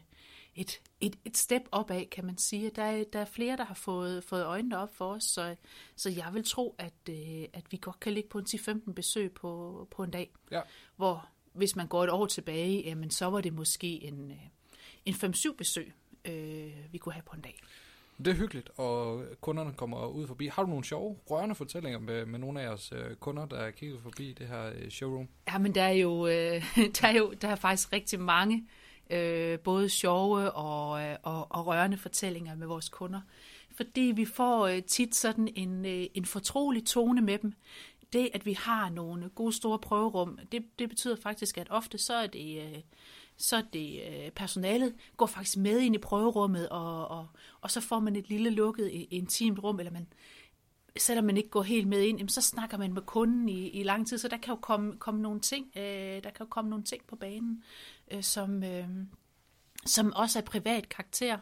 et, 0.57 0.81
et, 1.01 1.17
et 1.25 1.37
step 1.37 1.63
opad, 1.73 2.07
kan 2.07 2.25
man 2.25 2.39
sige. 2.39 2.71
Der 2.71 2.83
er, 2.83 3.05
der 3.13 3.19
er 3.19 3.25
flere, 3.25 3.57
der 3.57 3.65
har 3.65 3.75
fået, 3.75 4.25
fået 4.25 4.45
øjnene 4.45 4.79
op 4.79 4.95
for 4.95 5.15
os, 5.15 5.25
så, 5.25 5.57
så 5.97 6.11
jeg 6.11 6.31
vil 6.33 6.45
tro, 6.45 6.75
at, 6.79 6.95
øh, 7.11 7.45
at 7.53 7.65
vi 7.71 7.79
godt 7.81 8.01
kan 8.01 8.13
ligge 8.13 8.29
på 8.29 8.39
en 8.39 8.47
10-15 8.49 8.93
besøg 8.93 9.33
på, 9.33 9.89
på 9.91 10.03
en 10.03 10.11
dag. 10.11 10.33
Ja. 10.51 10.61
Hvor 10.97 11.29
hvis 11.53 11.77
man 11.77 11.87
går 11.87 12.05
et 12.05 12.11
år 12.11 12.27
tilbage, 12.27 12.83
jamen, 12.83 13.11
så 13.11 13.27
var 13.27 13.41
det 13.41 13.53
måske 13.53 14.05
en, 14.05 14.31
øh, 14.31 14.37
en 15.05 15.15
5-7 15.15 15.57
besøg, 15.57 15.93
øh, 16.25 16.73
vi 16.93 16.99
kunne 16.99 17.13
have 17.13 17.23
på 17.23 17.37
en 17.37 17.43
dag. 17.43 17.61
Det 18.19 18.27
er 18.27 18.35
hyggeligt, 18.35 18.71
og 18.77 19.25
kunderne 19.41 19.73
kommer 19.73 20.07
ud 20.07 20.27
forbi. 20.27 20.47
Har 20.47 20.63
du 20.63 20.69
nogle 20.69 20.85
sjove, 20.85 21.17
rørende 21.31 21.55
fortællinger 21.55 21.99
med, 21.99 22.27
med 22.27 22.39
nogle 22.39 22.61
af 22.61 22.65
jeres 22.65 22.93
øh, 22.93 23.17
kunder, 23.17 23.47
der 23.47 23.71
kigger 23.71 24.01
forbi 24.01 24.33
det 24.33 24.49
her 24.49 24.73
øh, 24.75 24.91
showroom? 24.91 25.29
Ja, 25.49 25.59
men 25.59 25.75
der 25.75 25.83
er 25.83 25.93
jo, 25.93 26.27
øh, 26.27 26.65
der 27.01 27.09
er 27.09 27.13
jo 27.13 27.33
der 27.33 27.49
er 27.49 27.57
faktisk 27.57 27.93
rigtig 27.93 28.21
mange 28.21 28.69
øh, 29.11 29.59
både 29.59 29.89
sjove 29.89 30.53
og, 30.53 31.03
øh, 31.03 31.17
og, 31.23 31.47
og 31.51 31.67
rørende 31.67 31.97
fortællinger 31.97 32.57
med 32.57 32.67
vores 32.67 32.89
kunder. 32.89 33.21
Fordi 33.77 34.01
vi 34.01 34.25
får 34.25 34.67
øh, 34.67 34.83
tit 34.83 35.15
sådan 35.15 35.49
en, 35.55 35.87
øh, 35.87 36.07
en 36.15 36.25
fortrolig 36.25 36.87
tone 36.87 37.21
med 37.21 37.39
dem. 37.39 37.53
Det, 38.13 38.29
at 38.35 38.47
vi 38.47 38.53
har 38.53 38.91
nogle 38.91 39.29
gode 39.29 39.53
store 39.53 39.79
prøverum, 39.79 40.39
det, 40.53 40.65
det 40.79 40.89
betyder 40.89 41.17
faktisk, 41.17 41.59
at 41.59 41.67
ofte 41.71 41.99
så 41.99 42.15
er 42.15 42.27
det... 42.27 42.63
Øh, 42.63 42.81
så 43.37 43.63
det 43.73 44.01
øh, 44.03 44.31
personalet 44.31 44.95
går 45.17 45.27
faktisk 45.27 45.57
med 45.57 45.81
ind 45.81 45.95
i 45.95 45.99
prøverummet, 45.99 46.69
og, 46.69 47.09
og, 47.09 47.27
og 47.61 47.71
så 47.71 47.81
får 47.81 48.01
man 48.01 48.17
et 48.17 48.29
lille 48.29 48.51
lukket, 48.51 49.07
intimt 49.11 49.59
rum, 49.59 49.79
eller 49.79 49.93
man, 49.93 50.07
selvom 50.99 51.25
man 51.25 51.37
ikke 51.37 51.49
går 51.49 51.63
helt 51.63 51.89
med 51.89 52.03
ind, 52.03 52.29
så 52.29 52.41
snakker 52.41 52.79
man 52.79 52.93
med 52.93 53.03
kunden 53.03 53.49
i, 53.49 53.69
i 53.69 53.83
lang 53.83 54.09
tid, 54.09 54.19
så 54.19 54.29
der 54.29 54.37
kan 54.37 54.55
jo 54.55 54.61
komme, 54.61 54.97
komme 54.99 55.23
nogle 55.23 55.41
ting, 55.41 55.67
øh, 55.77 56.23
der 56.23 56.31
kan 56.31 56.41
jo 56.41 56.47
komme 56.47 56.71
nogle 56.71 56.85
ting 56.85 57.07
på 57.07 57.17
banen, 57.17 57.65
øh, 58.11 58.23
som, 58.23 58.63
øh, 58.63 58.89
som 59.87 60.13
også 60.13 60.39
er 60.39 60.43
privat 60.43 60.89
karakter. 60.89 61.39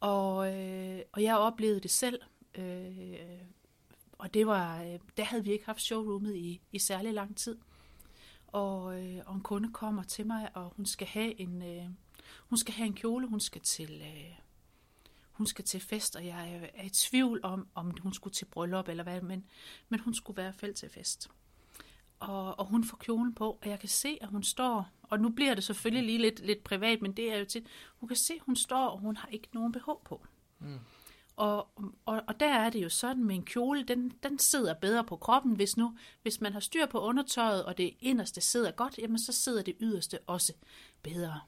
Og, 0.00 0.54
øh, 0.54 1.00
og 1.12 1.22
jeg 1.22 1.36
oplevede 1.36 1.80
det 1.80 1.90
selv, 1.90 2.20
øh, 2.54 3.18
og 4.12 4.34
det 4.34 4.46
var, 4.46 4.82
øh, 4.82 4.98
der 5.16 5.24
havde 5.24 5.44
vi 5.44 5.52
ikke 5.52 5.66
haft 5.66 5.82
showroomet 5.82 6.36
i, 6.36 6.60
i 6.72 6.78
særlig 6.78 7.14
lang 7.14 7.36
tid. 7.36 7.58
Og, 8.46 9.02
øh, 9.02 9.22
og 9.26 9.34
en 9.34 9.40
kunde 9.40 9.72
kommer 9.72 10.02
til 10.02 10.26
mig, 10.26 10.50
og 10.54 10.72
hun 10.76 10.86
skal 10.86 11.06
have 11.06 11.40
en, 11.40 11.62
øh, 11.62 11.84
hun 12.48 12.58
skal 12.58 12.74
have 12.74 12.86
en 12.86 12.94
kjole, 12.94 13.26
hun 13.26 13.40
skal 13.40 13.60
til, 13.60 14.02
øh, 14.04 14.47
hun 15.38 15.46
skal 15.46 15.64
til 15.64 15.80
fest, 15.80 16.16
og 16.16 16.26
jeg 16.26 16.70
er 16.74 16.84
i 16.84 16.88
tvivl 16.88 17.40
om, 17.42 17.68
om 17.74 17.94
hun 18.00 18.14
skulle 18.14 18.34
til 18.34 18.44
bryllup 18.44 18.88
eller 18.88 19.02
hvad, 19.02 19.20
men, 19.20 19.44
men 19.88 20.00
hun 20.00 20.14
skulle 20.14 20.42
i 20.42 20.42
hvert 20.42 20.54
fald 20.54 20.74
til 20.74 20.88
fest. 20.88 21.30
Og, 22.20 22.58
og 22.58 22.66
hun 22.66 22.84
får 22.84 22.96
kjolen 22.96 23.34
på, 23.34 23.58
og 23.62 23.68
jeg 23.68 23.80
kan 23.80 23.88
se, 23.88 24.18
at 24.20 24.28
hun 24.28 24.42
står, 24.42 24.88
og 25.02 25.20
nu 25.20 25.28
bliver 25.28 25.54
det 25.54 25.64
selvfølgelig 25.64 26.06
lige 26.06 26.18
lidt, 26.18 26.46
lidt 26.46 26.64
privat, 26.64 27.02
men 27.02 27.12
det 27.12 27.32
er 27.32 27.38
jo 27.38 27.44
til, 27.44 27.66
hun 27.96 28.08
kan 28.08 28.16
se, 28.16 28.34
at 28.34 28.42
hun 28.46 28.56
står, 28.56 28.88
og 28.88 28.98
hun 28.98 29.16
har 29.16 29.28
ikke 29.28 29.48
nogen 29.52 29.72
BH 29.72 29.88
på. 30.04 30.26
Mm. 30.58 30.78
Og, 31.36 31.68
og, 32.04 32.22
og 32.26 32.40
der 32.40 32.54
er 32.54 32.70
det 32.70 32.82
jo 32.82 32.88
sådan 32.88 33.24
med 33.24 33.34
en 33.34 33.44
kjole, 33.44 33.82
den, 33.82 34.12
den 34.22 34.38
sidder 34.38 34.74
bedre 34.74 35.04
på 35.04 35.16
kroppen, 35.16 35.56
hvis 35.56 35.76
nu, 35.76 35.96
hvis 36.22 36.40
man 36.40 36.52
har 36.52 36.60
styr 36.60 36.86
på 36.86 37.00
undertøjet, 37.00 37.64
og 37.64 37.78
det 37.78 37.94
inderste 38.00 38.40
sidder 38.40 38.70
godt, 38.70 38.98
jamen 38.98 39.18
så 39.18 39.32
sidder 39.32 39.62
det 39.62 39.76
yderste 39.80 40.18
også 40.26 40.52
bedre. 41.02 41.40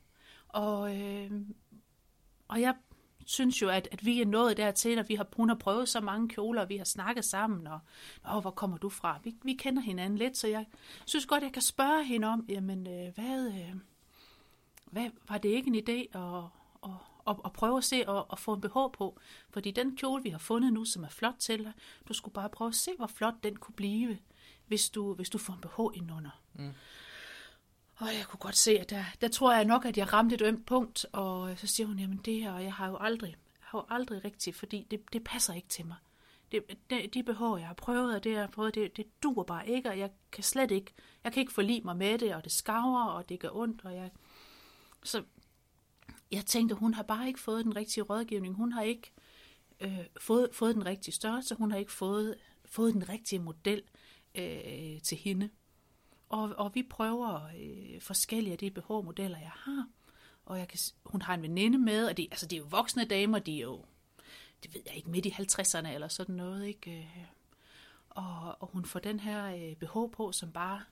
Og, 0.48 0.96
øh, 1.00 1.30
og 2.48 2.60
jeg 2.60 2.74
synes 3.30 3.62
jo, 3.62 3.68
at, 3.68 3.88
at 3.92 4.06
vi 4.06 4.20
er 4.20 4.26
nået 4.26 4.56
dertil, 4.56 4.98
og 4.98 5.08
vi 5.08 5.14
har, 5.14 5.26
hun 5.36 5.48
har 5.48 5.56
prøvet 5.56 5.88
så 5.88 6.00
mange 6.00 6.28
kjoler, 6.28 6.62
og 6.62 6.68
vi 6.68 6.76
har 6.76 6.84
snakket 6.84 7.24
sammen, 7.24 7.66
og 7.66 7.80
Åh, 8.34 8.40
hvor 8.40 8.50
kommer 8.50 8.78
du 8.78 8.88
fra? 8.88 9.18
Vi, 9.24 9.34
vi 9.42 9.52
kender 9.52 9.82
hinanden 9.82 10.18
lidt, 10.18 10.36
så 10.36 10.48
jeg 10.48 10.66
synes 11.04 11.26
godt, 11.26 11.42
jeg 11.42 11.52
kan 11.52 11.62
spørge 11.62 12.04
hende 12.04 12.28
om, 12.28 12.44
jamen, 12.48 12.86
øh, 12.86 13.14
hvad, 13.14 13.46
øh, 13.46 13.74
hvad, 14.86 15.10
var 15.28 15.38
det 15.38 15.48
ikke 15.48 15.68
en 15.68 15.74
idé 15.74 16.18
at, 16.18 16.44
at, 16.84 16.90
at, 17.28 17.36
at 17.44 17.52
prøve 17.52 17.78
at 17.78 17.84
se 17.84 18.08
og 18.08 18.26
at 18.32 18.38
få 18.38 18.52
en 18.52 18.60
BH 18.60 18.76
på? 18.92 19.18
Fordi 19.50 19.70
den 19.70 19.96
kjole, 19.96 20.22
vi 20.22 20.30
har 20.30 20.38
fundet 20.38 20.72
nu, 20.72 20.84
som 20.84 21.04
er 21.04 21.08
flot 21.08 21.36
til 21.38 21.64
dig, 21.64 21.72
du 22.08 22.12
skulle 22.12 22.34
bare 22.34 22.48
prøve 22.48 22.68
at 22.68 22.74
se, 22.74 22.90
hvor 22.96 23.06
flot 23.06 23.34
den 23.42 23.56
kunne 23.56 23.74
blive, 23.74 24.18
hvis 24.66 24.90
du, 24.90 25.14
hvis 25.14 25.30
du 25.30 25.38
får 25.38 25.52
en 25.52 25.60
BH 25.60 25.96
indenunder. 25.96 26.42
Mm. 26.54 26.72
Og 28.00 28.06
jeg 28.06 28.26
kunne 28.28 28.40
godt 28.40 28.56
se, 28.56 28.78
at 28.78 28.90
der, 28.90 29.04
der 29.20 29.28
tror 29.28 29.54
jeg 29.54 29.64
nok, 29.64 29.84
at 29.84 29.98
jeg 29.98 30.12
ramte 30.12 30.34
et 30.34 30.42
ømt 30.42 30.66
punkt, 30.66 31.06
og 31.12 31.58
så 31.58 31.66
siger 31.66 31.86
hun, 31.86 31.98
jamen 31.98 32.20
det 32.24 32.34
her, 32.34 32.58
jeg 32.58 32.74
har 32.74 32.88
jo 32.88 32.96
aldrig, 33.00 33.36
har 33.60 33.78
jo 33.78 33.84
aldrig 33.88 34.24
rigtigt, 34.24 34.56
fordi 34.56 34.86
det, 34.90 35.00
det 35.12 35.24
passer 35.24 35.54
ikke 35.54 35.68
til 35.68 35.86
mig. 35.86 35.96
Det, 36.52 36.62
det, 36.90 37.14
de 37.14 37.22
behov, 37.22 37.58
jeg 37.58 37.66
har 37.66 37.74
prøvet, 37.74 38.14
og 38.14 38.24
det, 38.24 38.32
jeg 38.32 38.40
har 38.40 38.46
prøvet, 38.46 38.74
det, 38.74 38.96
det 38.96 39.06
dur 39.22 39.42
bare 39.42 39.68
ikke, 39.68 39.88
og 39.88 39.98
jeg 39.98 40.10
kan 40.32 40.44
slet 40.44 40.70
ikke, 40.70 40.92
jeg 41.24 41.32
kan 41.32 41.40
ikke 41.40 41.52
forlige 41.52 41.80
mig 41.84 41.96
med 41.96 42.18
det, 42.18 42.34
og 42.34 42.44
det 42.44 42.52
skaver, 42.52 43.04
og 43.04 43.28
det 43.28 43.40
gør 43.40 43.50
ondt, 43.52 43.84
og 43.84 43.94
jeg... 43.94 44.10
Så 45.02 45.22
jeg 46.32 46.46
tænkte, 46.46 46.74
hun 46.74 46.94
har 46.94 47.02
bare 47.02 47.26
ikke 47.26 47.40
fået 47.40 47.64
den 47.64 47.76
rigtige 47.76 48.04
rådgivning, 48.04 48.54
hun 48.54 48.72
har 48.72 48.82
ikke 48.82 49.12
øh, 49.80 49.98
fået, 50.20 50.48
fået 50.52 50.74
den 50.74 50.86
rigtige 50.86 51.14
størrelse, 51.14 51.54
hun 51.54 51.70
har 51.70 51.78
ikke 51.78 51.92
fået, 51.92 52.34
fået 52.64 52.94
den 52.94 53.08
rigtige 53.08 53.38
model 53.38 53.82
øh, 54.34 55.02
til 55.02 55.18
hende. 55.18 55.50
Og, 56.30 56.54
og 56.56 56.74
vi 56.74 56.82
prøver 56.82 57.50
øh, 57.60 58.00
forskellige 58.00 58.52
af 58.52 58.58
de 58.58 58.70
BH-modeller, 58.70 59.38
jeg 59.38 59.52
har. 59.54 59.88
Og 60.46 60.58
jeg 60.58 60.68
kan, 60.68 60.78
hun 61.04 61.22
har 61.22 61.34
en 61.34 61.42
veninde 61.42 61.78
med, 61.78 62.06
og 62.06 62.16
det, 62.16 62.28
altså, 62.30 62.46
det 62.46 62.56
er 62.56 62.60
jo 62.60 62.66
voksne 62.70 63.04
damer, 63.04 63.38
de 63.38 63.56
er 63.56 63.62
jo, 63.62 63.84
det 64.62 64.74
ved 64.74 64.80
jeg 64.86 64.96
ikke, 64.96 65.10
midt 65.10 65.26
i 65.26 65.30
50'erne 65.30 65.88
eller 65.88 66.08
sådan 66.08 66.34
noget, 66.34 66.66
ikke? 66.66 66.98
Øh, 66.98 67.24
og, 68.10 68.62
og 68.62 68.68
hun 68.72 68.84
får 68.84 69.00
den 69.00 69.20
her 69.20 69.46
øh, 69.46 69.76
BH 69.76 70.12
på, 70.12 70.32
som 70.32 70.52
bare 70.52 70.82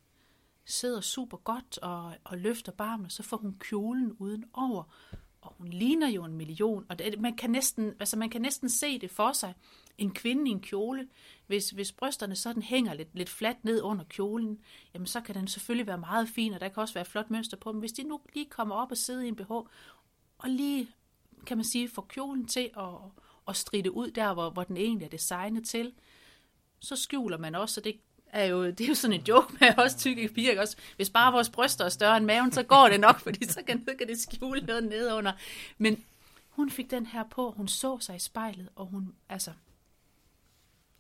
sidder 0.65 1.01
super 1.01 1.37
godt 1.37 1.79
og, 1.79 2.15
og 2.25 2.39
løfter 2.39 2.73
barmen, 2.73 3.11
så 3.11 3.23
får 3.23 3.37
hun 3.37 3.57
kjolen 3.59 4.13
uden 4.13 4.45
over, 4.53 4.83
og 5.49 5.55
hun 5.59 5.69
ligner 5.69 6.09
jo 6.09 6.25
en 6.25 6.37
million, 6.37 6.87
og 6.89 6.99
det, 6.99 7.21
man, 7.21 7.37
kan 7.37 7.51
næsten, 7.51 7.95
altså 8.01 8.17
man 8.17 8.31
kan 8.31 8.41
næsten 8.41 8.71
se 8.71 8.99
det 8.99 9.11
for 9.11 9.33
sig, 9.33 9.55
en 9.99 10.15
kvinde 10.15 10.49
i 10.51 10.53
en 10.53 10.61
kjole, 10.61 11.09
hvis, 11.47 11.71
hvis 11.71 11.93
brysterne 11.93 12.37
sådan 12.37 12.63
hænger 12.63 12.95
lidt, 12.95 13.09
lidt 13.15 13.29
fladt 13.29 13.65
ned 13.65 13.83
under 13.83 14.05
kjolen, 14.05 14.59
jamen 14.95 15.07
så 15.07 15.21
kan 15.21 15.35
den 15.35 15.49
selvfølgelig 15.49 15.87
være 15.87 15.99
meget 15.99 16.29
fin, 16.29 16.55
og 16.55 16.61
der 16.61 16.69
kan 16.69 16.81
også 16.81 16.95
være 16.95 17.05
flot 17.05 17.31
mønster 17.31 17.57
på, 17.57 17.73
men 17.73 17.81
hvis 17.81 17.93
de 17.93 18.03
nu 18.03 18.21
lige 18.35 18.47
kommer 18.47 18.75
op 18.75 18.91
og 18.91 18.97
sidder 18.97 19.23
i 19.23 19.29
en 19.29 19.37
BH, 19.37 19.51
og 19.51 20.49
lige, 20.49 20.89
kan 21.47 21.57
man 21.57 21.65
sige, 21.65 21.89
får 21.89 22.07
kjolen 22.09 22.47
til 22.47 22.71
at, 22.77 22.95
at 23.49 23.57
stride 23.57 23.91
ud 23.91 24.11
der, 24.11 24.35
hvor, 24.35 24.51
hvor 24.51 24.65
den 24.65 24.77
egentlig 24.77 25.05
er 25.05 25.11
designet 25.11 25.69
til, 25.69 25.93
så 26.81 26.97
skjuler 26.97 27.39
man 27.39 27.55
også, 27.55 27.81
og 27.81 27.85
det 27.85 28.01
er 28.33 28.45
jo, 28.45 28.67
det 28.67 28.81
er 28.81 28.89
jo 28.89 28.95
sådan 28.95 29.21
en 29.21 29.27
joke 29.29 29.57
med 29.61 29.79
os 29.79 29.95
tykke 29.95 30.29
piger, 30.29 30.51
ikke 30.51 30.63
også? 30.63 30.77
Hvis 30.97 31.11
bare 31.11 31.33
vores 31.33 31.51
bryster 31.51 31.85
er 31.85 31.89
større 31.89 32.17
end 32.17 32.25
maven, 32.25 32.53
så 32.53 32.63
går 32.63 32.89
det 32.89 33.01
nok, 33.01 33.21
fordi 33.27 33.47
så 33.47 33.63
kan, 33.67 33.87
kan 33.99 34.09
det 34.09 34.21
skjule 34.21 34.61
noget 34.61 34.85
nedunder. 34.85 35.33
Men 35.79 36.05
hun 36.49 36.71
fik 36.71 36.91
den 36.91 37.07
her 37.07 37.25
på, 37.25 37.51
hun 37.51 37.69
så 37.69 37.99
sig 38.01 38.17
i 38.17 38.19
spejlet, 38.19 38.69
og 38.77 38.87
hun, 38.87 39.15
altså, 39.29 39.53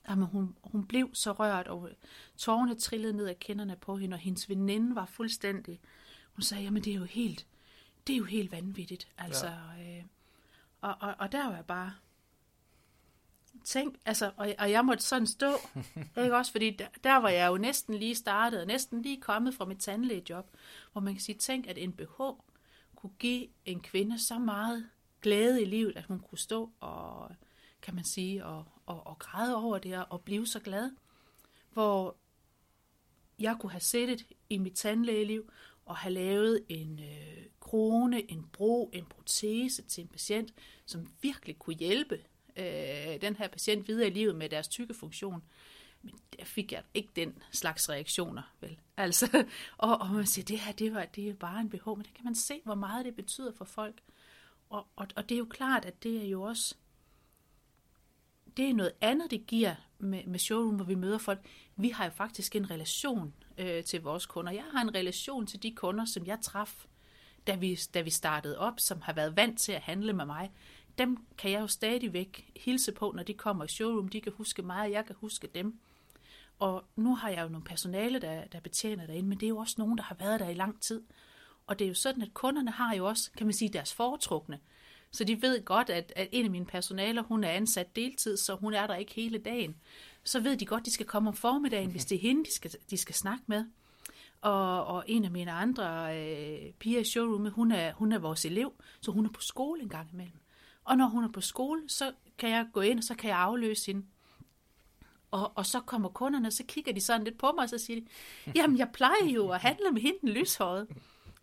jamen 0.09 0.29
hun, 0.29 0.57
hun 0.63 0.87
blev 0.87 1.11
så 1.13 1.33
rørt, 1.33 1.69
og 1.69 1.91
tårerne 2.37 2.75
trillede 2.75 3.13
ned 3.13 3.27
af 3.27 3.39
kinderne 3.39 3.77
på 3.77 3.97
hende, 3.97 4.15
og 4.15 4.19
hendes 4.19 4.49
veninde 4.49 4.95
var 4.95 5.07
fuldstændig, 5.07 5.81
hun 6.33 6.43
sagde, 6.43 6.65
jamen 6.65 6.85
det 6.85 6.91
er 6.91 6.97
jo 6.97 7.05
helt, 7.05 7.47
det 8.07 8.13
er 8.13 8.17
jo 8.17 8.25
helt 8.25 8.53
vanvittigt, 8.53 9.09
altså, 9.19 9.47
ja. 9.79 9.99
øh, 9.99 10.05
og, 10.81 10.97
og, 11.01 11.15
og 11.19 11.33
der 11.33 11.47
var 11.47 11.55
jeg 11.55 11.65
bare, 11.65 11.93
tænk, 13.69 13.97
altså, 14.05 14.31
og, 14.37 14.55
og 14.59 14.71
jeg 14.71 14.85
måtte 14.85 15.05
sådan 15.05 15.27
stå, 15.27 15.53
ikke 16.23 16.37
også, 16.37 16.53
fordi 16.53 16.71
der, 16.71 16.87
der 17.05 17.17
var 17.17 17.29
jeg 17.29 17.49
jo 17.49 17.57
næsten 17.57 17.95
lige 17.95 18.15
startet, 18.15 18.61
og 18.61 18.67
næsten 18.67 19.03
lige 19.03 19.21
kommet 19.21 19.55
fra 19.55 19.65
mit 19.65 19.79
tandlægejob, 19.79 20.47
hvor 20.93 21.01
man 21.01 21.15
kan 21.15 21.21
sige, 21.21 21.39
tænk, 21.39 21.67
at 21.67 21.79
en 21.79 21.93
BH 21.93 22.21
kunne 22.97 23.13
give 23.19 23.47
en 23.65 23.81
kvinde 23.81 24.19
så 24.19 24.39
meget 24.39 24.89
glæde 25.23 25.63
i 25.63 25.65
livet, 25.65 25.97
at 25.97 26.05
hun 26.05 26.21
kunne 26.21 26.39
stå 26.39 26.71
og, 26.81 27.31
kan 27.83 27.95
man 27.95 28.05
sige, 28.05 28.45
og, 28.45 28.65
og, 28.87 29.07
og 29.07 29.19
græde 29.19 29.57
over 29.57 29.79
det 29.79 30.05
og 30.11 30.21
blive 30.21 30.47
så 30.47 30.61
glad, 30.61 30.91
hvor 31.73 32.17
jeg 33.39 33.57
kunne 33.61 33.73
have 33.73 33.81
sættet 33.81 34.27
i 34.51 34.59
mit 34.59 34.75
tandlægeliv 34.75 35.51
og 35.85 35.97
have 35.97 36.15
lavet 36.15 36.65
en 36.69 37.01
øh, 37.01 37.47
krone, 37.61 38.31
en 38.31 38.49
bro, 38.53 38.91
en 38.93 39.05
protese 39.05 39.83
til 39.83 40.03
en 40.03 40.09
patient, 40.09 40.55
som 40.87 41.07
virkelig 41.23 41.59
kunne 41.59 41.77
hjælpe 41.77 42.19
øh, 42.59 43.21
den 43.21 43.37
her 43.37 43.49
patient 43.49 43.89
videre 43.89 44.07
i 44.09 44.11
livet 44.11 44.37
med 44.37 44.49
deres 44.49 44.69
tykke 44.69 44.95
funktion. 44.95 45.43
Men 46.03 46.15
der 46.39 46.45
fik 46.45 46.73
jeg 46.73 46.83
ikke 46.95 47.09
den 47.17 47.43
slags 47.53 47.91
reaktioner, 47.91 48.43
vel? 48.61 48.79
Altså, 48.97 49.45
og, 49.79 50.01
og 50.01 50.11
man 50.11 50.27
siger, 50.27 50.45
det 50.45 50.59
her, 50.59 50.73
det, 50.73 50.95
var, 50.95 51.05
det 51.05 51.29
er 51.29 51.35
bare 51.35 51.61
en 51.61 51.71
behov, 51.71 51.97
men 51.97 52.05
der 52.05 52.11
kan 52.15 52.25
man 52.25 52.35
se, 52.35 52.61
hvor 52.65 52.75
meget 52.75 53.05
det 53.05 53.17
betyder 53.17 53.53
for 53.53 53.65
folk. 53.65 54.01
Og, 54.71 54.87
og, 54.97 55.07
og 55.17 55.29
det 55.29 55.35
er 55.35 55.39
jo 55.39 55.47
klart, 55.51 55.85
at 55.85 56.03
det 56.03 56.25
er 56.25 56.29
jo 56.29 56.43
også, 56.43 56.75
det 58.57 58.71
er 58.71 58.75
noget 58.75 58.93
andet, 59.01 59.31
det 59.31 59.47
giver 59.47 59.75
med, 59.99 60.25
med 60.27 60.39
showroom, 60.39 60.75
hvor 60.75 60.85
vi 60.85 60.95
møder 60.95 61.19
folk. 61.19 61.47
Vi 61.77 61.89
har 61.89 62.05
jo 62.05 62.11
faktisk 62.11 62.57
en 62.57 62.71
relation 62.71 63.35
øh, 63.59 63.85
til 63.85 64.03
vores 64.03 64.27
kunder. 64.27 64.53
Jeg 64.53 64.65
har 64.73 64.83
en 64.83 64.95
relation 64.95 65.47
til 65.47 65.63
de 65.63 65.75
kunder, 65.75 66.05
som 66.05 66.27
jeg 66.27 66.39
traf, 66.43 66.87
da 67.47 67.55
vi, 67.55 67.79
da 67.95 68.01
vi 68.01 68.11
startede 68.11 68.59
op, 68.59 68.81
som 68.81 69.01
har 69.01 69.13
været 69.13 69.37
vant 69.37 69.59
til 69.59 69.73
at 69.73 69.81
handle 69.81 70.13
med 70.13 70.25
mig 70.25 70.53
dem 70.99 71.27
kan 71.39 71.51
jeg 71.51 71.61
jo 71.61 71.67
stadigvæk 71.67 72.53
hilse 72.57 72.93
på, 72.93 73.13
når 73.17 73.23
de 73.23 73.35
kommer 73.35 73.65
i 73.65 73.69
showroom. 73.69 74.09
De 74.09 74.21
kan 74.21 74.33
huske 74.33 74.63
mig, 74.63 74.81
og 74.81 74.91
jeg 74.91 75.07
kan 75.07 75.17
huske 75.19 75.47
dem. 75.55 75.79
Og 76.59 76.85
nu 76.97 77.15
har 77.15 77.29
jeg 77.29 77.43
jo 77.43 77.49
nogle 77.49 77.65
personale, 77.65 78.19
der, 78.19 78.45
der 78.45 78.61
betjener 78.61 79.07
derinde, 79.07 79.29
men 79.29 79.41
det 79.41 79.47
er 79.47 79.51
jo 79.51 79.59
også 79.59 79.75
nogen, 79.79 79.99
der 79.99 80.05
har 80.05 80.15
været 80.15 80.41
der 80.41 80.49
i 80.49 80.55
lang 80.55 80.83
tid. 80.83 81.03
Og 81.67 81.79
det 81.79 81.85
er 81.85 81.89
jo 81.89 81.95
sådan, 81.95 82.23
at 82.23 82.35
kunderne 82.35 82.71
har 82.71 82.95
jo 82.95 83.07
også, 83.07 83.31
kan 83.37 83.47
man 83.47 83.55
sige, 83.55 83.69
deres 83.69 83.95
foretrukne. 83.95 84.61
Så 85.11 85.25
de 85.25 85.43
ved 85.43 85.65
godt, 85.65 85.91
at, 85.91 86.13
at 86.17 86.29
en 86.33 86.45
af 86.45 86.51
mine 86.51 86.67
personaler, 86.67 87.23
hun 87.23 87.45
er 87.45 87.51
ansat 87.51 87.97
deltid, 87.97 88.37
så 88.37 88.55
hun 88.55 88.75
er 88.75 88.87
der 88.87 88.95
ikke 88.95 89.15
hele 89.15 89.39
dagen. 89.39 89.77
Så 90.25 90.41
ved 90.41 90.57
de 90.57 90.67
godt, 90.67 90.81
at 90.81 90.87
de 90.87 90.93
skal 90.93 91.07
komme 91.07 91.29
om 91.29 91.37
formiddagen, 91.37 91.91
hvis 91.91 92.05
det 92.05 92.17
er 92.17 92.21
hende, 92.21 92.45
de 92.45 92.55
skal, 92.55 92.75
de 92.91 92.97
skal 92.97 93.15
snakke 93.15 93.45
med. 93.47 93.65
Og, 94.41 94.85
og 94.85 95.05
en 95.07 95.25
af 95.25 95.31
mine 95.31 95.53
andre 95.53 96.19
øh, 96.19 96.73
piger 96.73 97.01
i 97.01 97.05
showroomet, 97.05 97.53
hun 97.53 97.73
er, 97.73 97.93
hun 97.93 98.13
er 98.13 98.19
vores 98.19 98.45
elev, 98.45 98.73
så 99.01 99.11
hun 99.11 99.25
er 99.25 99.31
på 99.31 99.41
skole 99.41 99.83
en 99.83 99.89
gang 99.89 100.11
imellem. 100.13 100.39
Og 100.89 100.97
når 100.97 101.07
hun 101.07 101.25
er 101.25 101.29
på 101.29 101.41
skole, 101.41 101.83
så 101.89 102.13
kan 102.39 102.51
jeg 102.51 102.67
gå 102.73 102.81
ind, 102.81 102.99
og 102.99 103.05
så 103.05 103.15
kan 103.15 103.31
jeg 103.31 103.39
afløse 103.39 103.87
hende. 103.87 104.07
Og, 105.31 105.53
og 105.57 105.67
så 105.67 105.81
kommer 105.81 106.09
kunderne, 106.09 106.49
og 106.49 106.53
så 106.53 106.65
kigger 106.69 106.93
de 106.93 107.01
sådan 107.01 107.25
lidt 107.25 107.39
på 107.39 107.53
mig, 107.53 107.63
og 107.63 107.69
så 107.69 107.79
siger 107.79 108.01
de, 108.01 108.07
jamen 108.55 108.79
jeg 108.79 108.91
plejer 108.93 109.25
jo 109.35 109.49
at 109.49 109.61
handle 109.61 109.91
med 109.91 110.03
hende 110.03 110.19
den 110.21 110.29
lyshåret. 110.29 110.89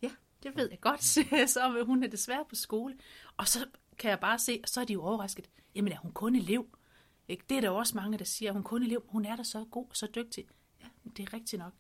Ja, 0.02 0.12
det 0.44 0.56
ved 0.56 0.70
jeg 0.70 0.82
godt, 0.82 1.04
så 1.54 1.84
hun 1.86 2.04
er 2.04 2.08
desværre 2.08 2.46
på 2.50 2.56
skole. 2.56 2.98
Og 3.38 3.48
så 3.48 3.66
kan 3.98 4.10
jeg 4.10 4.20
bare 4.20 4.40
se, 4.40 4.60
og 4.64 4.70
så 4.70 4.82
er 4.82 4.86
de 4.86 4.94
jo 4.94 5.04
overrasket, 5.04 5.50
jamen 5.76 5.94
er 5.94 5.98
hun 5.98 6.12
kun 6.12 6.36
elev? 6.36 6.68
Ikke? 7.28 7.44
Det 7.50 7.58
er 7.58 7.62
der 7.62 7.70
også 7.70 7.98
mange, 7.98 8.18
der 8.18 8.26
siger, 8.26 8.50
at 8.50 8.56
hun 8.56 8.64
kun 8.64 8.84
elev, 8.84 9.04
hun 9.08 9.26
er 9.26 9.36
da 9.36 9.44
så 9.44 9.66
god 9.72 9.86
og 9.90 9.96
så 9.98 10.08
dygtig. 10.16 10.46
Ja, 10.82 10.88
det 11.18 11.30
er 11.30 11.34
rigtigt 11.34 11.60
nok. 11.60 11.74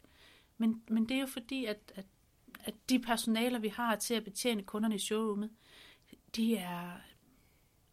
Men, 0.57 0.83
men 0.87 1.09
det 1.09 1.17
er 1.17 1.21
jo 1.21 1.27
fordi, 1.27 1.65
at, 1.65 1.91
at, 1.95 2.05
at 2.59 2.73
de 2.89 2.99
personaler, 2.99 3.59
vi 3.59 3.67
har 3.67 3.95
til 3.95 4.13
at 4.13 4.23
betjene 4.23 4.63
kunderne 4.63 4.95
i 4.95 4.99
showroomet, 4.99 5.49
de 6.35 6.57
er, 6.57 6.91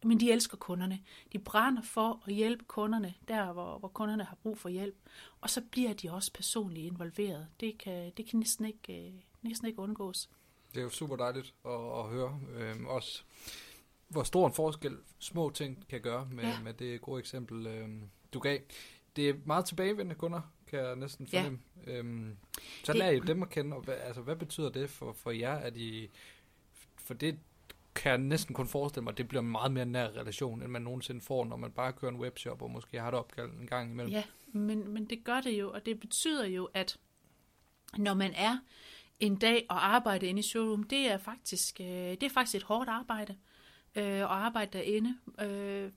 men 0.05 0.19
de 0.19 0.31
elsker 0.31 0.57
kunderne. 0.57 0.99
De 1.33 1.39
brænder 1.39 1.81
for 1.81 2.23
at 2.27 2.33
hjælpe 2.33 2.65
kunderne 2.65 3.13
der, 3.27 3.53
hvor, 3.53 3.77
hvor 3.77 3.87
kunderne 3.87 4.23
har 4.23 4.35
brug 4.35 4.57
for 4.57 4.69
hjælp. 4.69 4.95
Og 5.41 5.49
så 5.49 5.61
bliver 5.71 5.93
de 5.93 6.11
også 6.11 6.33
personligt 6.33 6.85
involveret. 6.85 7.47
Det 7.59 7.77
kan, 7.77 8.11
det 8.17 8.29
kan 8.29 8.39
næsten, 8.39 8.65
ikke, 8.65 9.07
øh, 9.07 9.13
næsten 9.41 9.67
ikke 9.67 9.79
undgås. 9.79 10.29
Det 10.73 10.79
er 10.79 10.83
jo 10.83 10.89
super 10.89 11.15
dejligt 11.15 11.53
at, 11.65 11.71
at 11.71 12.09
høre. 12.09 12.39
Øhm, 12.55 12.85
også 12.85 13.23
hvor 14.07 14.23
stor 14.23 14.47
en 14.47 14.53
forskel 14.53 14.97
små 15.19 15.49
ting 15.49 15.87
kan 15.89 16.01
gøre 16.01 16.27
med, 16.31 16.43
ja. 16.43 16.59
med 16.63 16.73
det 16.73 17.01
gode 17.01 17.19
eksempel, 17.19 17.67
øhm, 17.67 18.09
du 18.33 18.39
gav. 18.39 18.59
Det 19.15 19.29
er 19.29 19.33
meget 19.45 19.65
tilbagevendende 19.65 20.15
kunder, 20.15 20.41
kan 20.67 20.79
jeg 20.79 20.95
næsten 20.95 21.27
fornemme. 21.27 21.59
Ja. 21.87 21.97
Øhm, 21.97 22.37
så 22.83 22.93
lad 22.93 23.13
I 23.13 23.19
dem 23.19 23.43
at 23.43 23.49
kende. 23.49 23.75
Og 23.75 23.81
hvad, 23.81 23.95
altså, 23.95 24.21
hvad 24.21 24.35
betyder 24.35 24.69
det 24.69 24.89
for, 24.89 25.13
for 25.13 25.31
jer, 25.31 25.55
at 25.55 25.77
I... 25.77 26.09
For 26.95 27.13
det, 27.13 27.39
kan 27.95 28.09
jeg 28.09 28.17
næsten 28.17 28.55
kun 28.55 28.67
forestille 28.67 29.03
mig, 29.03 29.11
at 29.11 29.17
det 29.17 29.27
bliver 29.27 29.41
en 29.41 29.51
meget 29.51 29.71
mere 29.71 29.85
nær 29.85 30.07
relation, 30.07 30.61
end 30.61 30.71
man 30.71 30.81
nogensinde 30.81 31.21
får, 31.21 31.45
når 31.45 31.57
man 31.57 31.71
bare 31.71 31.93
kører 31.93 32.11
en 32.11 32.19
webshop 32.19 32.61
og 32.61 32.71
måske 32.71 32.99
har 32.99 33.11
det 33.11 33.19
opkald 33.19 33.51
en 33.51 33.67
gang 33.67 33.91
imellem. 33.91 34.11
Ja, 34.13 34.23
men, 34.47 34.87
men 34.87 35.05
det 35.05 35.23
gør 35.23 35.41
det 35.41 35.59
jo, 35.59 35.71
og 35.71 35.85
det 35.85 35.99
betyder 35.99 36.45
jo, 36.45 36.69
at 36.73 36.97
når 37.97 38.13
man 38.13 38.33
er 38.35 38.57
en 39.19 39.35
dag 39.35 39.65
og 39.69 39.87
arbejder 39.95 40.27
inde 40.27 40.39
i 40.39 40.43
showroom, 40.43 40.83
det 40.83 41.11
er 41.11 41.17
faktisk, 41.17 41.81
øh, 41.81 41.87
det 41.87 42.23
er 42.23 42.29
faktisk 42.29 42.55
et 42.55 42.63
hårdt 42.63 42.89
arbejde 42.89 43.35
øh, 43.95 44.03
at 44.03 44.21
arbejde 44.21 44.77
derinde. 44.77 45.17
Øh, 45.41 45.91